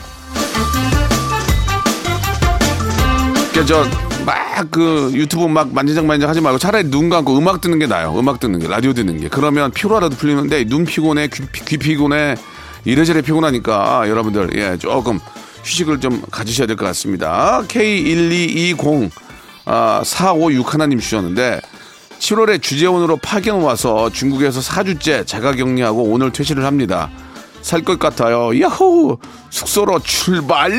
그러니까 3.65 3.91
저막 4.25 4.71
그 4.71 5.11
유튜브 5.15 5.47
막 5.47 5.73
만지작만지작 5.73 6.29
하지 6.29 6.41
말고 6.41 6.59
차라리 6.59 6.91
눈 6.91 7.09
감고 7.09 7.37
음악 7.39 7.61
듣는 7.61 7.79
게 7.79 7.87
나아요. 7.87 8.15
음악 8.19 8.41
듣는 8.41 8.59
게 8.59 8.69
라디오 8.69 8.93
듣는 8.93 9.21
게 9.21 9.29
그러면 9.29 9.71
피로라도 9.71 10.17
풀리는데 10.17 10.65
눈 10.65 10.85
피곤해 10.85 11.29
귀, 11.29 11.43
귀 11.65 11.77
피곤해 11.79 12.37
이래저래 12.85 13.23
피곤하니까 13.23 14.09
여러분들 14.09 14.51
예 14.57 14.77
조금 14.79 15.21
휴식을 15.65 16.01
좀 16.01 16.23
가지셔야 16.31 16.67
될 16.67 16.77
것 16.77 16.85
같습니다. 16.87 17.63
K1220 17.69 19.11
아, 19.65 20.03
456 20.05 20.75
하나님 20.75 20.99
주셨는데 20.99 21.61
7월에 22.19 22.61
주재원으로 22.61 23.17
파견 23.19 23.63
와서 23.63 24.11
중국에서 24.11 24.61
4주째 24.61 25.25
자가격리하고 25.27 26.03
오늘 26.05 26.33
퇴실을 26.33 26.65
합니다. 26.65 27.11
살 27.63 27.83
것 27.85 27.99
같아요. 28.01 28.51
야호! 28.61 29.19
숙소로 29.51 30.01
출발! 30.01 30.73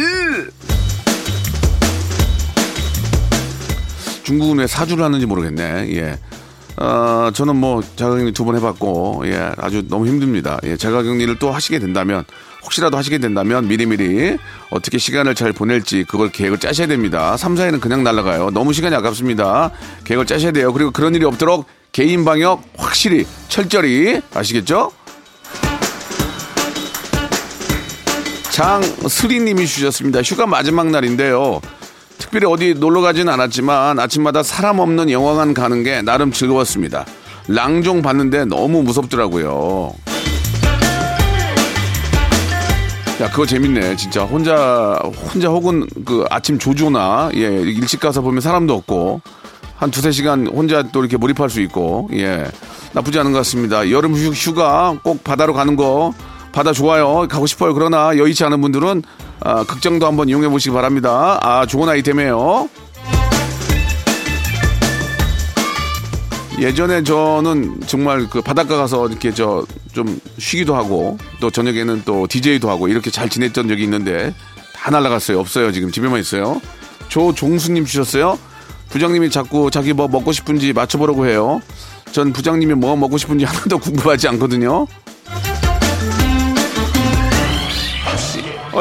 중국은 4.23 4.59
왜 4.59 4.67
사주를 4.67 5.03
하는지 5.03 5.25
모르겠네. 5.25 5.89
예. 5.95 6.17
어, 6.77 7.29
저는 7.33 7.55
뭐 7.55 7.83
자가격리 7.95 8.31
두 8.31 8.45
번 8.45 8.55
해봤고, 8.55 9.23
예, 9.25 9.51
아주 9.57 9.83
너무 9.87 10.07
힘듭니다. 10.07 10.59
예, 10.63 10.75
자가격리를 10.75 11.37
또 11.37 11.51
하시게 11.51 11.77
된다면, 11.79 12.23
혹시라도 12.63 12.97
하시게 12.97 13.19
된다면 13.19 13.67
미리미리 13.67 14.37
어떻게 14.71 14.97
시간을 14.97 15.35
잘 15.35 15.51
보낼지 15.53 16.05
그걸 16.05 16.29
계획을 16.31 16.57
짜셔야 16.59 16.87
됩니다. 16.87 17.35
3, 17.37 17.55
4일은 17.55 17.79
그냥 17.81 18.03
날아가요. 18.03 18.49
너무 18.51 18.73
시간이 18.73 18.95
아깝습니다. 18.95 19.69
계획을 20.05 20.25
짜셔야 20.25 20.51
돼요. 20.51 20.71
그리고 20.73 20.91
그런 20.91 21.13
일이 21.13 21.25
없도록 21.25 21.65
개인 21.91 22.23
방역 22.25 22.63
확실히 22.77 23.27
철저히 23.49 24.21
아시겠죠? 24.33 24.91
장수리님이 28.51 29.65
주셨습니다. 29.67 30.21
휴가 30.21 30.45
마지막 30.47 30.89
날인데요. 30.89 31.59
특별히 32.23 32.47
어디 32.47 32.73
놀러 32.73 33.01
가진 33.01 33.27
않았지만 33.27 33.99
아침마다 33.99 34.43
사람 34.43 34.79
없는 34.79 35.11
영화관 35.11 35.53
가는 35.53 35.83
게 35.83 36.01
나름 36.01 36.31
즐거웠습니다. 36.31 37.05
랑종 37.49 38.01
봤는데 38.01 38.45
너무 38.45 38.81
무섭더라고요. 38.81 39.93
야, 43.21 43.29
그거 43.29 43.45
재밌네. 43.45 43.97
진짜 43.97 44.23
혼자 44.23 44.97
혼자 45.33 45.49
혹은 45.49 45.85
그 46.05 46.25
아침 46.29 46.57
조조나 46.57 47.31
예, 47.35 47.41
일찍 47.41 47.99
가서 47.99 48.21
보면 48.21 48.39
사람도 48.41 48.73
없고 48.73 49.21
한 49.75 49.91
두세 49.91 50.11
시간 50.11 50.47
혼자 50.47 50.81
또 50.93 51.01
이렇게 51.01 51.17
몰입할 51.17 51.49
수 51.49 51.59
있고 51.61 52.09
예. 52.13 52.47
나쁘지 52.93 53.19
않은 53.19 53.33
것 53.33 53.39
같습니다. 53.39 53.91
여름 53.91 54.15
휴- 54.15 54.31
휴가 54.31 54.97
꼭 55.03 55.23
바다로 55.25 55.53
가는 55.53 55.75
거 55.75 56.13
바다 56.53 56.71
좋아요. 56.71 57.27
가고 57.29 57.45
싶어요. 57.45 57.73
그러나 57.73 58.15
여의치 58.17 58.45
않은 58.45 58.61
분들은 58.61 59.03
아, 59.41 59.65
극장도 59.65 60.07
한번 60.07 60.29
이용해 60.29 60.47
보시기 60.47 60.73
바랍니다. 60.73 61.37
아, 61.41 61.65
좋은 61.65 61.89
아이템이에요. 61.89 62.69
예전에 66.59 67.03
저는 67.03 67.81
정말 67.87 68.29
그 68.29 68.41
바닷가 68.41 68.77
가서 68.77 69.07
이렇게 69.09 69.33
저 69.33 69.65
좀 69.93 70.19
쉬기도 70.39 70.75
하고 70.75 71.17
또 71.39 71.49
저녁에는 71.49 72.01
또 72.03 72.27
DJ도 72.27 72.69
하고 72.69 72.87
이렇게 72.87 73.11
잘 73.11 73.29
지냈던 73.29 73.67
적이 73.67 73.83
있는데 73.83 74.33
다 74.73 74.91
날라갔어요. 74.91 75.39
없어요. 75.39 75.71
지금 75.71 75.91
집에만 75.91 76.19
있어요. 76.19 76.59
조종수님 77.07 77.85
주셨어요. 77.85 78.37
부장님이 78.89 79.29
자꾸 79.29 79.71
자기 79.71 79.93
뭐 79.93 80.07
먹고 80.07 80.31
싶은지 80.31 80.73
맞춰보라고 80.73 81.27
해요. 81.27 81.61
전 82.11 82.33
부장님이 82.33 82.73
뭐 82.73 82.95
먹고 82.95 83.17
싶은지 83.17 83.45
하나도 83.45 83.77
궁금하지 83.79 84.27
않거든요. 84.29 84.87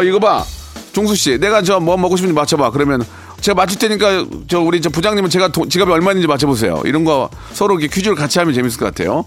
어 0.03 0.05
이거 0.05 0.19
봐. 0.19 0.45
종수 0.93 1.15
씨 1.15 1.39
내가 1.39 1.63
저 1.63 1.79
뭐 1.81 1.97
먹고 1.97 2.17
싶은지 2.17 2.35
맞춰봐. 2.35 2.71
그러면 2.71 3.05
제가 3.41 3.55
맞출 3.55 3.79
테니까 3.79 4.27
저 4.49 4.61
우리 4.61 4.81
저 4.81 4.91
부장님은 4.91 5.31
제가 5.31 5.49
돈- 5.49 5.69
지갑이 5.71 5.91
얼마인지 5.91 6.27
맞춰보세요. 6.27 6.83
이런 6.85 7.05
거 7.05 7.31
서로 7.53 7.79
이렇게 7.79 7.93
퀴즈를 7.95 8.15
같이 8.15 8.39
하면 8.41 8.53
재밌을 8.55 8.79
것 8.79 8.87
같아요. 8.87 9.25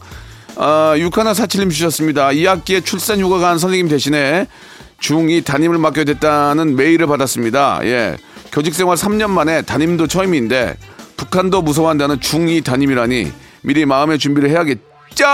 아 0.57 0.93
육하나 0.97 1.33
사칠님 1.33 1.69
주셨습니다. 1.69 2.27
2학기에 2.29 2.83
출산 2.85 3.19
휴가 3.19 3.39
간 3.39 3.57
선생님 3.57 3.87
대신에 3.89 4.47
중2 5.01 5.43
담임을 5.43 5.77
맡게 5.79 6.03
됐다는 6.05 6.75
메일을 6.75 7.07
받았습니다. 7.07 7.79
예. 7.83 8.15
교직 8.51 8.73
생활 8.73 8.95
3년 8.95 9.29
만에 9.31 9.61
담임도 9.63 10.07
처음인데 10.07 10.77
북한도 11.17 11.61
무서워한다는 11.61 12.19
중2 12.19 12.63
담임이라니 12.63 13.31
미리 13.63 13.85
마음의 13.85 14.19
준비를 14.19 14.49
해야겠죠 14.49 15.25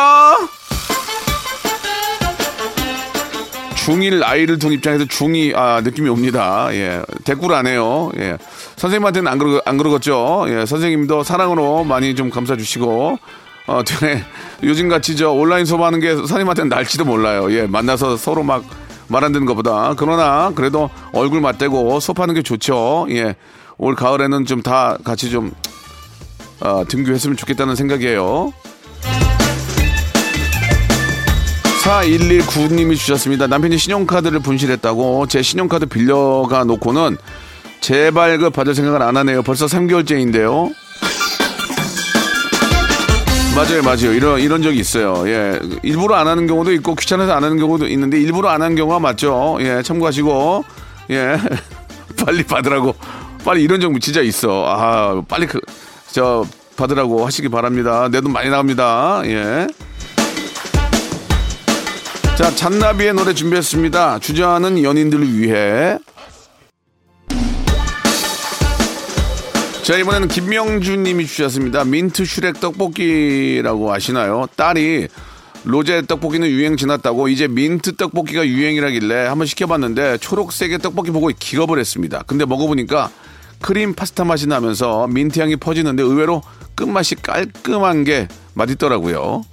중1 3.86 4.22
아이를 4.24 4.60
둔 4.60 4.72
입장에서 4.74 5.06
중2 5.06 5.56
아, 5.56 5.82
느낌이 5.82 6.08
옵니다. 6.10 6.68
예. 6.72 7.02
대꾸를 7.24 7.56
안 7.56 7.66
해요. 7.68 8.12
예. 8.18 8.38
선생님한테는 8.76 9.32
안, 9.32 9.38
그러, 9.40 9.62
안 9.66 9.78
그러겠죠. 9.78 10.46
예. 10.50 10.66
선생님도 10.66 11.24
사랑으로 11.24 11.84
많이 11.84 12.14
좀 12.16 12.30
감싸 12.30 12.56
주시고, 12.56 13.18
어, 13.68 13.82
되게 13.86 14.24
요즘 14.64 14.88
같이 14.90 15.16
저 15.16 15.32
온라인 15.32 15.66
수업하는 15.66 16.00
게 16.00 16.16
선생님한테는 16.16 16.70
날지도 16.70 17.06
몰라요. 17.06 17.52
예. 17.54 17.66
만나서 17.68 18.18
서로 18.18 18.44
막 18.44 18.64
말 19.12 19.26
안 19.26 19.34
듣는 19.34 19.46
것보다. 19.46 19.94
그러나 19.98 20.54
그래도 20.56 20.90
얼굴 21.12 21.42
맞대고 21.42 22.00
수업하는 22.00 22.34
게 22.34 22.42
좋죠. 22.42 23.08
예. 23.10 23.36
올 23.78 23.94
가을에는 23.94 24.46
좀 24.46 24.62
다 24.62 24.98
같이 25.04 25.30
좀, 25.30 25.52
어, 26.62 26.86
등교했으면 26.88 27.36
좋겠다는 27.36 27.76
생각이에요. 27.76 28.54
4119님이 31.84 32.96
주셨습니다. 32.96 33.48
남편이 33.48 33.78
신용카드를 33.78 34.40
분실했다고 34.40 35.26
제 35.28 35.42
신용카드 35.42 35.88
빌려가 35.88 36.64
놓고는 36.64 37.18
재발급 37.82 38.54
받을 38.54 38.76
생각을 38.76 39.02
안 39.02 39.18
하네요. 39.18 39.42
벌써 39.42 39.66
3개월째인데요. 39.66 40.72
맞아요, 43.56 43.82
맞아요. 43.84 44.14
이런, 44.14 44.40
이런 44.40 44.62
적이 44.62 44.80
있어요. 44.80 45.28
예. 45.28 45.60
일부러 45.84 46.16
안 46.16 46.28
하는 46.28 46.48
경우도 46.48 46.72
있고 46.74 46.96
귀찮아서 46.96 47.34
안 47.34 47.44
하는 47.44 47.58
경우도 47.58 47.88
있는데 47.88 48.20
일부러 48.22 48.50
안 48.50 48.62
하는 48.62 48.76
경우가 48.76 49.00
맞죠. 49.00 49.58
예. 49.60 49.82
참고하시고, 49.84 50.64
예. 51.10 51.36
빨리 52.24 52.44
받으라고. 52.44 52.96
빨리 53.44 53.64
이런 53.64 53.80
경우 53.80 54.00
진짜 54.00 54.22
있어. 54.22 54.66
아, 54.68 55.22
빨리 55.28 55.48
그, 55.48 55.60
저, 56.12 56.46
받으라고 56.78 57.26
하시기 57.26 57.50
바랍니다. 57.50 58.08
내 58.10 58.22
돈 58.22 58.32
많이 58.32 58.50
나갑니다. 58.50 59.24
예. 59.26 59.68
자, 62.41 62.50
잔나비의 62.55 63.13
노래 63.13 63.36
준비했습니다. 63.36 64.17
주저하는 64.17 64.81
연인들을 64.81 65.38
위해. 65.38 66.00
자, 69.83 69.95
이번에는 69.95 70.27
김명준 70.27 71.03
님이 71.03 71.27
주셨습니다. 71.27 71.84
민트 71.84 72.25
슈렉 72.25 72.60
떡볶이라고 72.60 73.93
아시나요? 73.93 74.47
딸이 74.56 75.08
로제 75.65 76.08
떡볶이는 76.08 76.47
유행 76.47 76.77
지났다고 76.77 77.27
이제 77.27 77.47
민트 77.47 77.97
떡볶이가 77.97 78.47
유행이라길래 78.47 79.27
한번 79.27 79.45
시켜봤는데 79.45 80.17
초록색의 80.17 80.80
떡볶이 80.80 81.12
보고 81.12 81.27
기겁을 81.27 81.77
했습니다. 81.77 82.23
근데 82.25 82.45
먹어보니까 82.45 83.12
크림 83.62 83.93
파스타 83.93 84.23
맛이 84.23 84.47
나면서 84.47 85.06
민트 85.06 85.39
향이 85.39 85.58
퍼지는데 85.58 86.01
의외로 86.01 86.41
끝맛이 86.73 87.13
깔끔한 87.13 88.04
게 88.04 88.27
맛있더라고요. 88.56 89.43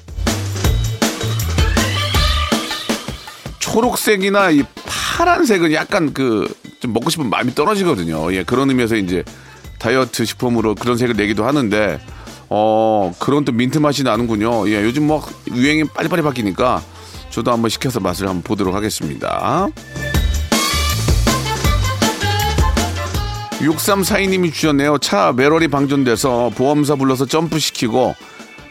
초록색이나 3.72 4.50
이 4.50 4.62
파란색은 4.86 5.72
약간 5.72 6.12
그 6.12 6.46
좀 6.80 6.92
먹고 6.92 7.10
싶은 7.10 7.28
마음이 7.28 7.54
떨어지거든요. 7.54 8.32
예, 8.34 8.42
그런 8.44 8.68
의미에서 8.70 8.96
이제 8.96 9.24
다이어트 9.78 10.24
식품으로 10.24 10.74
그런 10.74 10.96
색을 10.96 11.16
내기도 11.16 11.44
하는데 11.44 12.00
어 12.48 13.12
그런 13.18 13.44
또 13.44 13.52
민트 13.52 13.78
맛이 13.78 14.02
나는군요. 14.04 14.68
예, 14.70 14.82
요즘 14.82 15.06
뭐 15.06 15.26
유행이 15.52 15.84
빨리빨리 15.84 16.22
바뀌니까 16.22 16.82
저도 17.30 17.52
한번 17.52 17.68
시켜서 17.68 18.00
맛을 18.00 18.28
한번 18.28 18.42
보도록 18.42 18.74
하겠습니다. 18.74 19.68
6342님이 23.60 24.52
주셨네요. 24.52 24.98
차 24.98 25.32
매럴이 25.32 25.66
방전돼서 25.68 26.52
보험사 26.54 26.94
불러서 26.94 27.26
점프시키고 27.26 28.14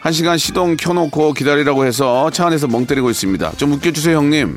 한시간 0.00 0.38
시동 0.38 0.76
켜놓고 0.78 1.34
기다리라고 1.34 1.84
해서 1.84 2.30
차 2.30 2.46
안에서 2.46 2.68
멍 2.68 2.86
때리고 2.86 3.10
있습니다. 3.10 3.52
좀 3.58 3.72
웃겨주세요, 3.72 4.16
형님. 4.16 4.56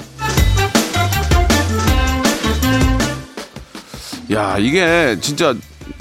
야, 4.32 4.58
이게 4.58 5.18
진짜 5.20 5.54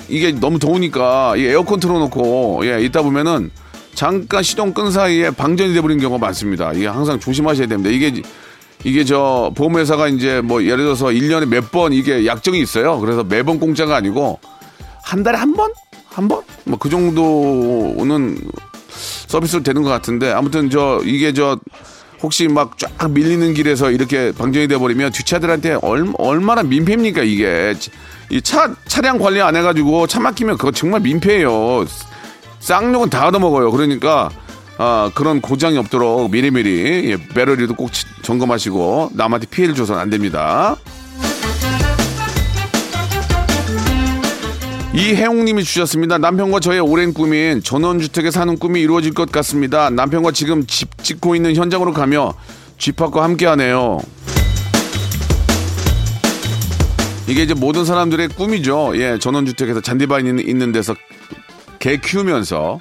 이게 0.09 0.33
너무 0.33 0.59
더우니까 0.59 1.37
이 1.37 1.45
에어컨 1.47 1.81
틀어놓고 1.81 2.63
예, 2.65 2.81
있다 2.85 3.03
보면은 3.03 3.51
잠깐 3.95 4.43
시동 4.43 4.73
끈 4.73 4.91
사이에 4.91 5.31
방전이 5.31 5.75
돼버린 5.75 5.99
경우가 5.99 6.25
많습니다. 6.25 6.73
이게 6.73 6.87
항상 6.87 7.19
조심하셔야 7.19 7.67
됩니다. 7.67 7.91
이게 7.91 8.23
이게 8.85 9.05
저 9.05 9.53
보험회사가 9.57 10.09
이제 10.09 10.41
뭐 10.41 10.63
예를 10.65 10.79
들어서 10.79 11.07
1년에 11.07 11.47
몇 11.47 11.71
번 11.71 11.93
이게 11.93 12.25
약정이 12.27 12.61
있어요. 12.61 12.99
그래서 13.01 13.25
매번 13.25 13.59
공짜가 13.61 13.97
아니고 13.97 14.39
한 15.03 15.23
달에 15.23 15.37
한 15.39 15.55
번? 15.55 15.71
한 16.09 16.29
번? 16.29 16.43
뭐 16.65 16.79
그 16.79 16.89
정도는 16.89 18.39
서비스로 18.91 19.63
되는 19.63 19.83
것 19.83 19.89
같은데 19.91 20.31
아무튼 20.33 20.71
저 20.71 21.01
이게 21.05 21.33
저 21.33 21.59
혹시 22.23 22.49
막 22.49 22.77
쫙 22.79 23.11
밀리는 23.11 23.55
길에서 23.55 23.91
이렇게 23.91 24.33
방전이 24.33 24.69
돼버리면 24.69 25.13
뒷차들한테 25.13 25.79
얼, 25.83 26.07
얼마나 26.19 26.63
민폐입니까 26.63 27.23
이게 27.23 27.75
이 28.31 28.41
차 28.41 28.73
차량 28.87 29.19
관리 29.19 29.41
안 29.41 29.57
해가지고 29.57 30.07
차 30.07 30.21
막히면 30.21 30.57
그거 30.57 30.71
정말 30.71 31.01
민폐예요 31.01 31.85
쌍욕은 32.61 33.11
다 33.11 33.27
얻어먹어요 33.29 33.71
그러니까 33.73 34.31
아 34.79 35.11
그런 35.15 35.41
고장이 35.41 35.77
없도록 35.79 36.31
미리미리 36.31 37.11
예, 37.11 37.17
배럴리도 37.35 37.75
꼭 37.75 37.93
치- 37.93 38.07
점검하시고 38.23 39.11
남한테 39.15 39.47
피해를 39.49 39.75
줘서는 39.75 40.01
안 40.01 40.09
됩니다. 40.09 40.77
이혜웅님이 44.95 45.65
주셨습니다. 45.65 46.17
남편과 46.19 46.61
저의 46.61 46.81
오랜 46.81 47.13
꿈인 47.13 47.63
전원주택에 47.63 48.31
사는 48.31 48.59
꿈이 48.59 48.81
이루어질 48.81 49.13
것 49.13 49.31
같습니다. 49.31 49.91
남편과 49.91 50.33
지금 50.33 50.67
집 50.67 51.03
짓고 51.05 51.35
있는 51.35 51.55
현장으로 51.55 51.93
가며 51.93 52.33
집합과 52.79 53.23
함께하네요. 53.23 53.99
이게 57.27 57.43
이제 57.43 57.55
모든 57.55 57.85
사람들의 57.85 58.29
꿈이죠. 58.29 58.93
예, 58.97 59.19
전원주택에서 59.19 59.81
잔디밭 59.81 60.21
있는, 60.21 60.47
있는 60.47 60.73
데서 60.73 60.95
개 61.79 61.97
키우면서 61.97 62.81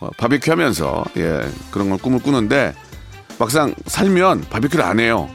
어, 0.00 0.10
바비큐 0.18 0.50
하면서 0.50 1.04
예, 1.16 1.48
그런 1.70 1.88
걸 1.90 1.98
꿈을 1.98 2.18
꾸는데 2.20 2.74
막상 3.38 3.74
살면 3.86 4.46
바비큐를 4.50 4.84
안 4.84 4.98
해요. 5.00 5.28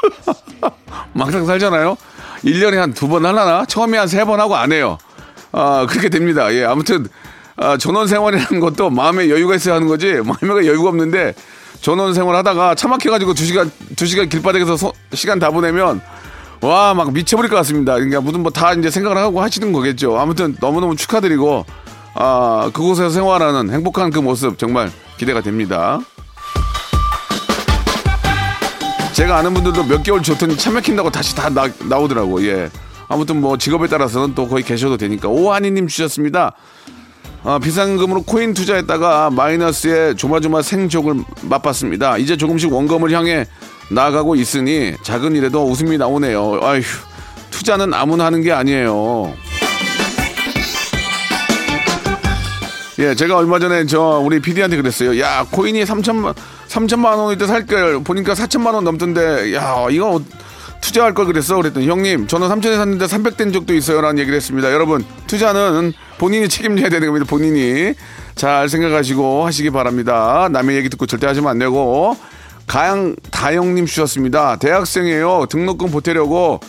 막상 1.12 1.46
살잖아요. 1.46 1.96
1년에 2.44 2.76
한 2.76 2.92
두 2.94 3.08
번 3.08 3.26
하려나? 3.26 3.64
처음에 3.66 3.98
한 3.98 4.06
세 4.08 4.24
번 4.24 4.40
하고 4.40 4.56
안 4.56 4.72
해요. 4.72 4.98
아, 5.52 5.86
그렇게 5.88 6.08
됩니다. 6.08 6.52
예, 6.54 6.64
아무튼, 6.64 7.06
아, 7.56 7.76
전원 7.76 8.06
생활이라는 8.06 8.60
것도 8.60 8.90
마음에 8.90 9.28
여유가 9.28 9.56
있어야 9.56 9.74
하는 9.76 9.88
거지, 9.88 10.20
마음에 10.24 10.66
여유가 10.66 10.90
없는데, 10.90 11.34
전원 11.80 12.12
생활 12.14 12.36
하다가 12.36 12.74
차 12.74 12.86
막혀 12.86 13.10
가지고 13.10 13.34
두 13.34 13.44
시간, 13.44 13.70
두 13.96 14.06
시간 14.06 14.28
길바닥에서 14.28 14.76
소- 14.76 14.92
시간 15.14 15.38
다 15.38 15.50
보내면, 15.50 16.00
와, 16.60 16.92
막 16.94 17.12
미쳐버릴 17.12 17.50
것 17.50 17.56
같습니다. 17.56 17.94
그러니까 17.94 18.20
무슨 18.20 18.42
뭐 18.42 18.50
다 18.50 18.72
이제 18.74 18.90
생각을 18.90 19.16
하고 19.16 19.40
하시는 19.40 19.72
거겠죠. 19.72 20.18
아무튼 20.18 20.56
너무너무 20.60 20.96
축하드리고, 20.96 21.64
아, 22.14 22.70
그곳에서 22.72 23.10
생활하는 23.10 23.72
행복한 23.72 24.10
그 24.10 24.18
모습 24.18 24.58
정말 24.58 24.90
기대가 25.18 25.40
됩니다. 25.40 26.00
제가 29.12 29.36
아는 29.38 29.54
분들도 29.54 29.84
몇 29.84 30.02
개월 30.02 30.22
좋더니 30.22 30.56
차 30.56 30.70
막힌다고 30.70 31.10
다시 31.10 31.34
다 31.34 31.48
나, 31.48 31.68
나오더라고. 31.88 32.44
예. 32.46 32.70
아무튼 33.08 33.40
뭐 33.40 33.56
직업에 33.56 33.86
따라서는 33.88 34.34
또 34.34 34.46
거의 34.48 34.62
계셔도 34.64 34.96
되니까. 34.96 35.28
오한이님 35.28 35.86
주셨습니다. 35.88 36.52
아, 37.44 37.58
비상금으로 37.58 38.22
코인 38.22 38.52
투자했다가 38.54 39.30
마이너스에 39.30 40.14
조마조마 40.14 40.62
생족을 40.62 41.14
맛봤습니다. 41.42 42.18
이제 42.18 42.36
조금씩 42.36 42.72
원금을 42.72 43.12
향해 43.12 43.46
나아가고 43.90 44.36
있으니 44.36 44.94
작은 45.02 45.34
일에도 45.36 45.64
웃음이 45.66 45.98
나오네요. 45.98 46.60
아휴, 46.62 46.82
투자는 47.50 47.94
아무나 47.94 48.26
하는 48.26 48.42
게 48.42 48.52
아니에요. 48.52 49.34
예, 53.00 53.14
제가 53.14 53.36
얼마 53.36 53.58
전에 53.58 53.86
저 53.86 54.20
우리 54.24 54.40
PD한테 54.40 54.76
그랬어요. 54.76 55.20
야, 55.20 55.46
코인이 55.50 55.84
3천만 55.84 56.34
3천만 56.68 57.16
원일 57.16 57.38
때 57.38 57.46
살걸 57.46 58.02
보니까 58.02 58.34
4천만 58.34 58.74
원 58.74 58.84
넘던데 58.84 59.54
야, 59.54 59.86
이거 59.90 60.20
투자할 60.80 61.14
걸 61.14 61.26
그랬어. 61.26 61.56
그랬더니 61.56 61.88
형님, 61.88 62.26
저는 62.26 62.48
3천에 62.48 62.76
샀는데 62.76 63.06
300된 63.06 63.52
적도 63.52 63.74
있어요라는 63.74 64.18
얘기를 64.18 64.36
했습니다. 64.36 64.72
여러분, 64.72 65.04
투자는 65.26 65.92
본인이 66.18 66.48
책임져야 66.48 66.88
되는 66.88 67.08
겁니다. 67.08 67.26
본인이 67.28 67.94
잘 68.34 68.68
생각하시고 68.68 69.46
하시기 69.46 69.70
바랍니다. 69.70 70.48
남의 70.50 70.76
얘기 70.76 70.88
듣고 70.88 71.06
절대 71.06 71.26
하시면 71.26 71.50
안 71.50 71.58
되고 71.58 72.16
가양 72.68 73.16
다영님 73.30 73.86
주셨습니다. 73.86 74.56
대학생이에요. 74.56 75.46
등록금 75.48 75.90
보태려고 75.90 76.60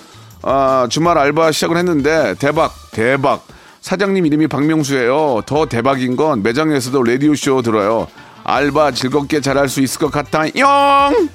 아, 0.42 0.88
주말 0.90 1.18
알바 1.18 1.52
시작을 1.52 1.78
했는데 1.78 2.34
대박 2.40 2.74
대박 2.92 3.46
사장님 3.82 4.26
이름이 4.26 4.48
박명수예요. 4.48 5.42
더 5.46 5.66
대박인 5.66 6.16
건 6.16 6.42
매장에서도 6.42 7.04
라디오 7.04 7.36
쇼 7.36 7.62
들어요. 7.62 8.08
알바 8.44 8.92
즐겁게 8.92 9.42
잘할 9.42 9.70
수 9.70 9.82
있을 9.82 10.00
것 10.00 10.12
같아. 10.12 10.46
영. 10.58 11.30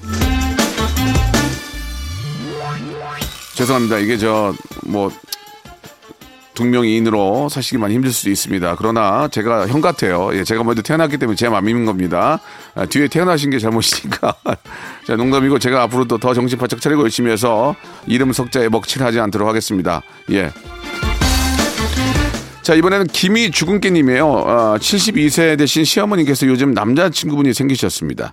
죄송합니다. 3.55 3.97
이게 3.99 4.17
저 4.17 4.53
뭐 4.85 5.11
동명이인으로 6.55 7.49
사시기 7.49 7.77
많이 7.77 7.93
힘들 7.93 8.11
수도 8.11 8.31
있습니다. 8.31 8.75
그러나 8.77 9.27
제가 9.27 9.67
형 9.67 9.81
같아요. 9.81 10.31
예, 10.33 10.43
제가 10.43 10.63
먼저 10.63 10.81
태어났기 10.81 11.17
때문에 11.17 11.35
제 11.35 11.49
맘인 11.49 11.85
겁니다. 11.85 12.39
아, 12.73 12.85
뒤에 12.85 13.07
태어나신 13.07 13.51
게 13.51 13.59
잘못이니까. 13.59 14.35
자, 15.05 15.15
농담이고 15.15 15.59
제가 15.59 15.83
앞으로도 15.83 16.17
더 16.17 16.33
정신 16.33 16.57
바짝 16.57 16.81
차리고 16.81 17.03
열심히 17.03 17.31
해서 17.31 17.75
이름 18.07 18.33
석자에 18.33 18.69
먹칠하지 18.69 19.19
않도록 19.19 19.47
하겠습니다. 19.47 20.01
예. 20.31 20.51
자, 22.63 22.73
이번에는 22.73 23.05
김이 23.07 23.51
죽은깨님이에요. 23.51 24.27
어, 24.27 24.77
72세 24.79 25.55
되신 25.57 25.83
시어머니께서 25.83 26.47
요즘 26.47 26.73
남자친구분이 26.73 27.53
생기셨습니다. 27.53 28.31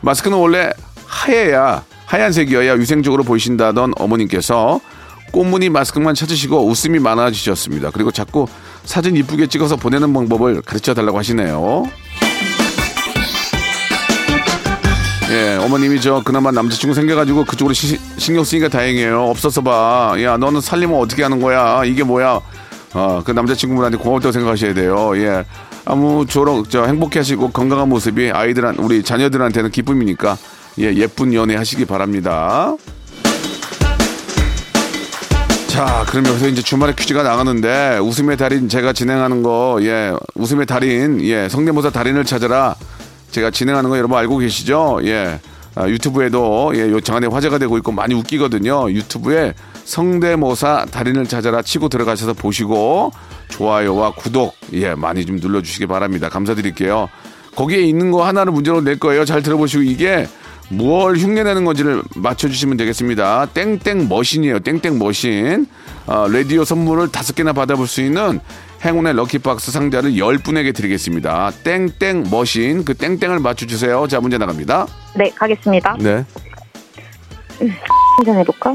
마스크는 0.00 0.36
원래 0.36 0.70
하얘야, 1.06 1.84
하얀색이어야 2.06 2.72
위생적으로 2.72 3.22
보이신다던 3.22 3.92
어머님께서 3.96 4.80
꽃무늬 5.30 5.68
마스크만 5.70 6.14
찾으시고 6.14 6.66
웃음이 6.66 6.98
많아지셨습니다. 6.98 7.90
그리고 7.92 8.10
자꾸 8.10 8.46
사진 8.84 9.16
이쁘게 9.16 9.46
찍어서 9.46 9.76
보내는 9.76 10.12
방법을 10.12 10.62
가르쳐 10.62 10.94
달라고 10.94 11.18
하시네요. 11.18 11.84
예, 15.30 15.56
어머님이 15.62 16.00
저 16.00 16.22
그나마 16.24 16.50
남자친구 16.50 16.94
생겨가지고 16.94 17.44
그쪽으로 17.44 17.74
시- 17.74 17.98
신경 18.16 18.44
쓰니까 18.44 18.68
다행이에요. 18.68 19.24
없어서 19.24 19.60
봐. 19.60 20.14
야, 20.22 20.38
너는 20.38 20.62
살림은 20.62 20.96
어떻게 20.98 21.22
하는 21.22 21.40
거야? 21.40 21.84
이게 21.84 22.02
뭐야? 22.02 22.40
어, 22.94 23.22
그 23.22 23.32
남자친구분한테 23.32 23.98
고맙다고 23.98 24.32
생각하셔야 24.32 24.72
돼요. 24.72 25.12
예. 25.18 25.44
아무쪼록 25.84 26.70
저 26.70 26.84
행복해 26.86 27.18
하시고 27.18 27.50
건강한 27.50 27.90
모습이 27.90 28.30
아이들한, 28.30 28.76
우리 28.78 29.02
자녀들한테는 29.02 29.70
기쁨이니까 29.70 30.38
예, 30.80 30.94
예쁜 30.94 31.34
연애 31.34 31.56
하시기 31.56 31.84
바랍니다. 31.84 32.74
자, 35.78 36.04
그럼 36.08 36.26
여기서 36.26 36.48
이제 36.48 36.60
주말에 36.60 36.92
퀴즈가 36.92 37.22
나가는데 37.22 37.98
웃음의 37.98 38.36
달인 38.36 38.68
제가 38.68 38.92
진행하는 38.92 39.44
거, 39.44 39.78
예, 39.82 40.12
웃음의 40.34 40.66
달인, 40.66 41.20
예, 41.22 41.48
성대모사 41.48 41.90
달인을 41.90 42.24
찾아라. 42.24 42.74
제가 43.30 43.52
진행하는 43.52 43.88
거 43.88 43.96
여러분 43.96 44.18
알고 44.18 44.38
계시죠? 44.38 44.98
예. 45.04 45.38
아, 45.76 45.88
유튜브에도 45.88 46.72
예, 46.74 46.90
요 46.90 47.00
장안에 47.00 47.28
화제가 47.28 47.58
되고 47.58 47.78
있고 47.78 47.92
많이 47.92 48.12
웃기거든요. 48.16 48.90
유튜브에 48.90 49.54
성대모사 49.84 50.86
달인을 50.90 51.26
찾아라 51.26 51.62
치고 51.62 51.88
들어가셔서 51.88 52.32
보시고 52.32 53.12
좋아요와 53.50 54.14
구독 54.14 54.56
예 54.72 54.96
많이 54.96 55.24
좀 55.24 55.36
눌러주시기 55.36 55.86
바랍니다. 55.86 56.28
감사드릴게요. 56.28 57.08
거기에 57.54 57.82
있는 57.82 58.10
거 58.10 58.26
하나를 58.26 58.50
문제로 58.52 58.80
낼 58.80 58.98
거예요. 58.98 59.24
잘 59.24 59.44
들어보시고 59.44 59.84
이게 59.84 60.26
무얼 60.70 61.16
흉내내는 61.16 61.64
건지를 61.64 62.02
맞춰주시면 62.14 62.76
되겠습니다. 62.76 63.46
땡땡 63.54 64.08
머신이에요. 64.08 64.60
땡땡 64.60 64.98
머신. 64.98 65.66
아, 66.06 66.26
라디오 66.30 66.64
선물을 66.64 67.10
다섯 67.10 67.34
개나 67.34 67.52
받아볼 67.52 67.86
수 67.86 68.02
있는 68.02 68.40
행운의 68.84 69.14
럭키박스 69.14 69.72
상자를 69.72 70.18
열 70.18 70.38
분에게 70.38 70.72
드리겠습니다. 70.72 71.52
땡땡 71.64 72.24
머신. 72.30 72.84
그 72.84 72.94
땡땡을 72.94 73.38
맞춰주세요. 73.38 74.06
자, 74.08 74.20
문제 74.20 74.36
나갑니다. 74.36 74.86
네, 75.16 75.30
가겠습니다. 75.34 75.96
네. 76.00 76.24
한잔 78.18 78.38
해볼까? 78.38 78.74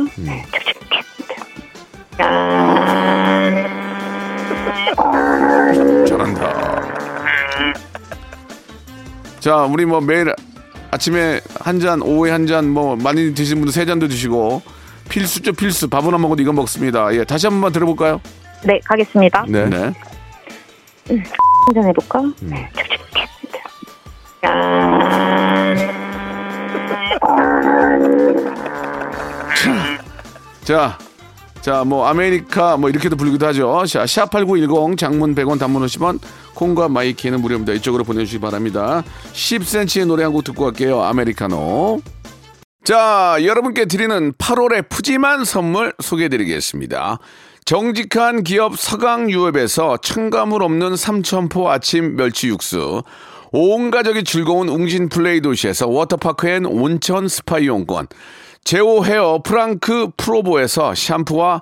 잘한다. 6.08 6.64
자, 9.40 9.58
우리 9.64 9.86
뭐 9.86 10.02
매일 10.02 10.34
아침에 10.94 11.42
한 11.60 11.80
잔, 11.80 12.02
오후에 12.02 12.30
한 12.30 12.46
잔, 12.46 12.70
뭐 12.70 12.96
많이 12.96 13.34
드시는 13.34 13.62
분들 13.62 13.74
세 13.74 13.84
잔도 13.86 14.08
드시고 14.08 14.62
필수죠, 15.10 15.54
필수. 15.54 15.88
밥은 15.88 16.14
안 16.14 16.22
먹어도 16.22 16.42
이거 16.42 16.54
먹습니다. 16.54 17.14
예, 17.16 17.24
다시 17.24 17.48
한 17.48 17.54
번만 17.56 17.72
들어볼까요? 17.72 18.22
네, 18.64 18.80
가겠습니다. 18.86 19.46
네. 19.48 19.66
네. 19.66 19.92
한잔 21.66 21.88
해볼까? 21.88 22.22
자, 30.64 30.98
자, 31.62 31.84
뭐 31.84 32.06
아메리카 32.08 32.78
뭐 32.78 32.90
이렇게도 32.90 33.16
불리기도 33.16 33.48
하죠. 33.48 33.84
자, 33.88 34.04
샵8910 34.04 34.98
장문 34.98 35.34
100원 35.34 35.60
단문 35.60 35.84
50원 35.86 36.20
콩과 36.56 36.90
마이케이는 36.90 37.42
무료입니다. 37.42 37.74
이쪽으로 37.74 38.04
보내주시기 38.04 38.40
바랍니다. 38.42 39.04
10cm의 39.34 40.06
노래 40.08 40.24
한 40.24 40.34
곡 40.34 40.44
듣고 40.44 40.64
갈게요. 40.66 41.02
아메리카노. 41.04 42.02
자, 42.84 43.38
여러분께 43.42 43.86
드리는 43.86 44.34
8월의 44.34 44.90
푸짐한 44.90 45.46
선물 45.46 45.94
소개해드리겠습니다. 46.02 47.20
정직한 47.66 48.44
기업 48.44 48.78
서강유업에서 48.78 49.98
첨가물 49.98 50.64
없는 50.64 50.98
삼천포 50.98 51.70
아침 51.70 52.18
멸치 52.18 52.50
육수, 52.50 53.04
온 53.54 53.90
가족이 53.90 54.26
즐거운 54.26 54.68
웅진 54.68 55.08
플레이 55.08 55.40
도시에서 55.40 55.88
워터파크 55.88 56.48
and 56.50 56.66
온천 56.66 57.30
스파 57.30 57.60
이용권, 57.60 58.08
제오 58.66 59.06
헤어 59.06 59.42
프랑크 59.44 60.10
프로보에서 60.18 60.94
샴푸와 60.96 61.62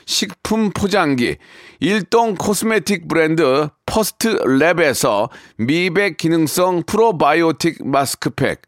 식품 0.11 0.71
포장기, 0.71 1.37
일동 1.79 2.35
코스메틱 2.35 3.07
브랜드 3.07 3.69
퍼스트랩에서 3.85 5.29
미백 5.55 6.17
기능성 6.17 6.83
프로바이오틱 6.85 7.87
마스크팩, 7.87 8.61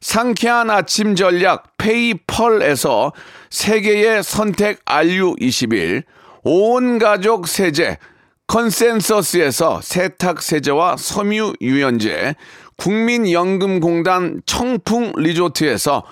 상쾌한 0.00 0.70
아침 0.70 1.16
전략 1.16 1.76
페이펄에서 1.76 3.12
세계의 3.50 4.22
선택 4.22 4.84
RU21, 4.84 6.04
온 6.44 6.98
가족 6.98 7.48
세제 7.48 7.98
컨센서스에서 8.46 9.80
세탁 9.82 10.42
세제와 10.42 10.96
섬유 10.96 11.54
유연제, 11.60 12.36
국민연금공단 12.76 14.42
청풍 14.46 15.14
리조트에서 15.16 16.04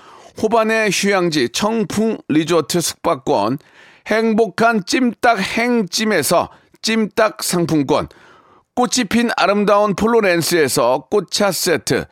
호반의 0.42 0.90
휴양지 0.92 1.50
청풍 1.50 2.18
리조트 2.28 2.80
숙박권, 2.80 3.58
행복한 4.06 4.84
찜닭 4.84 5.40
행찜에서 5.40 6.50
찜닭 6.82 7.42
상품권, 7.42 8.08
꽃이 8.74 9.04
핀 9.08 9.30
아름다운 9.36 9.94
폴로렌스에서 9.94 11.06
꽃차 11.10 11.52
세트, 11.52 12.06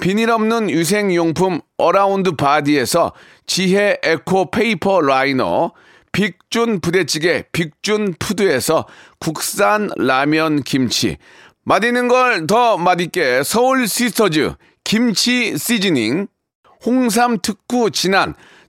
비닐 0.00 0.30
없는 0.30 0.70
위생용품 0.70 1.60
어라운드 1.76 2.32
바디에서 2.32 3.12
지혜 3.46 3.98
에코 4.02 4.50
페이퍼 4.50 5.00
라이너, 5.00 5.72
빅준 6.12 6.80
부대찌개 6.80 7.44
빅준 7.52 8.14
푸드에서 8.18 8.86
국산 9.18 9.90
라면 9.96 10.62
김치, 10.62 11.18
맛있는 11.64 12.08
걸 12.08 12.46
더 12.46 12.76
맛있게 12.78 13.42
서울 13.42 13.88
시스터즈 13.88 14.54
김치 14.84 15.58
시즈닝, 15.58 16.28
홍삼 16.84 17.38
특구 17.42 17.90
진한, 17.90 18.34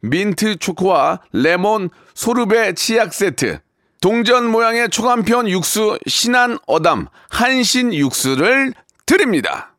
민트 0.00 0.56
초코와 0.56 1.20
레몬 1.32 1.90
소르베 2.14 2.74
치약 2.74 3.12
세트, 3.12 3.60
동전 4.00 4.50
모양의 4.50 4.90
초간편 4.90 5.48
육수 5.48 5.98
신한 6.06 6.58
어담 6.66 7.08
한신 7.28 7.92
육수를 7.92 8.72
드립니다. 9.04 9.72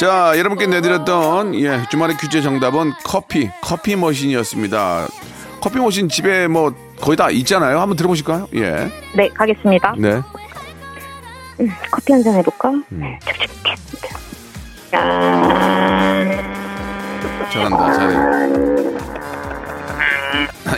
자, 0.00 0.32
여러분께 0.38 0.66
내드렸던 0.66 1.54
예, 1.56 1.82
주말의 1.90 2.16
퀴즈 2.16 2.40
정답은 2.40 2.94
커피, 3.04 3.50
커피 3.60 3.96
머신이었습니다. 3.96 5.08
커피 5.60 5.78
머신 5.78 6.08
집에 6.08 6.46
뭐 6.48 6.74
거의 7.00 7.16
다 7.16 7.30
있잖아요. 7.30 7.80
한번 7.80 7.96
들어보실까요? 7.96 8.48
예. 8.54 8.90
네, 9.14 9.28
가겠습니다. 9.34 9.94
네. 9.98 10.20
커피 11.90 12.12
한 12.12 12.22
잔 12.22 12.34
해볼까? 12.36 12.72
잘한다, 17.52 17.92
잘해. 17.94 18.16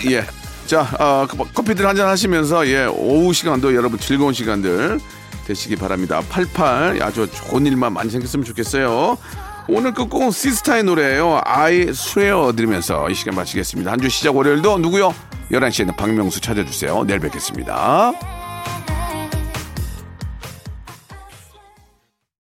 예. 0.11 0.25
자, 0.67 0.83
어, 0.99 1.27
커- 1.29 1.45
커피들 1.55 1.87
한 1.87 1.95
잔 1.97 2.09
하시면서, 2.09 2.67
예, 2.69 2.87
오후 2.87 3.33
시간도 3.33 3.75
여러분 3.75 3.99
즐거운 3.99 4.33
시간들 4.33 4.99
되시기 5.47 5.77
바랍니다. 5.77 6.21
88, 6.31 6.99
아주 7.03 7.29
좋은 7.31 7.67
일만 7.67 7.93
많이 7.93 8.09
생겼으면 8.11 8.45
좋겠어요. 8.45 9.19
오늘 9.69 9.93
끝곡은 9.95 10.31
시스타의 10.31 10.85
노래예요. 10.85 11.41
I 11.45 11.87
swear 11.91 12.55
들으면서 12.55 13.09
이 13.09 13.15
시간 13.15 13.35
마치겠습니다. 13.37 13.91
한 13.93 14.01
주 14.01 14.09
시작 14.09 14.35
월요일도 14.37 14.79
누구요? 14.79 15.15
11시에는 15.51 15.97
박명수 15.97 16.41
찾아주세요. 16.41 17.05
내일 17.05 17.21
뵙겠습니다. 17.21 18.13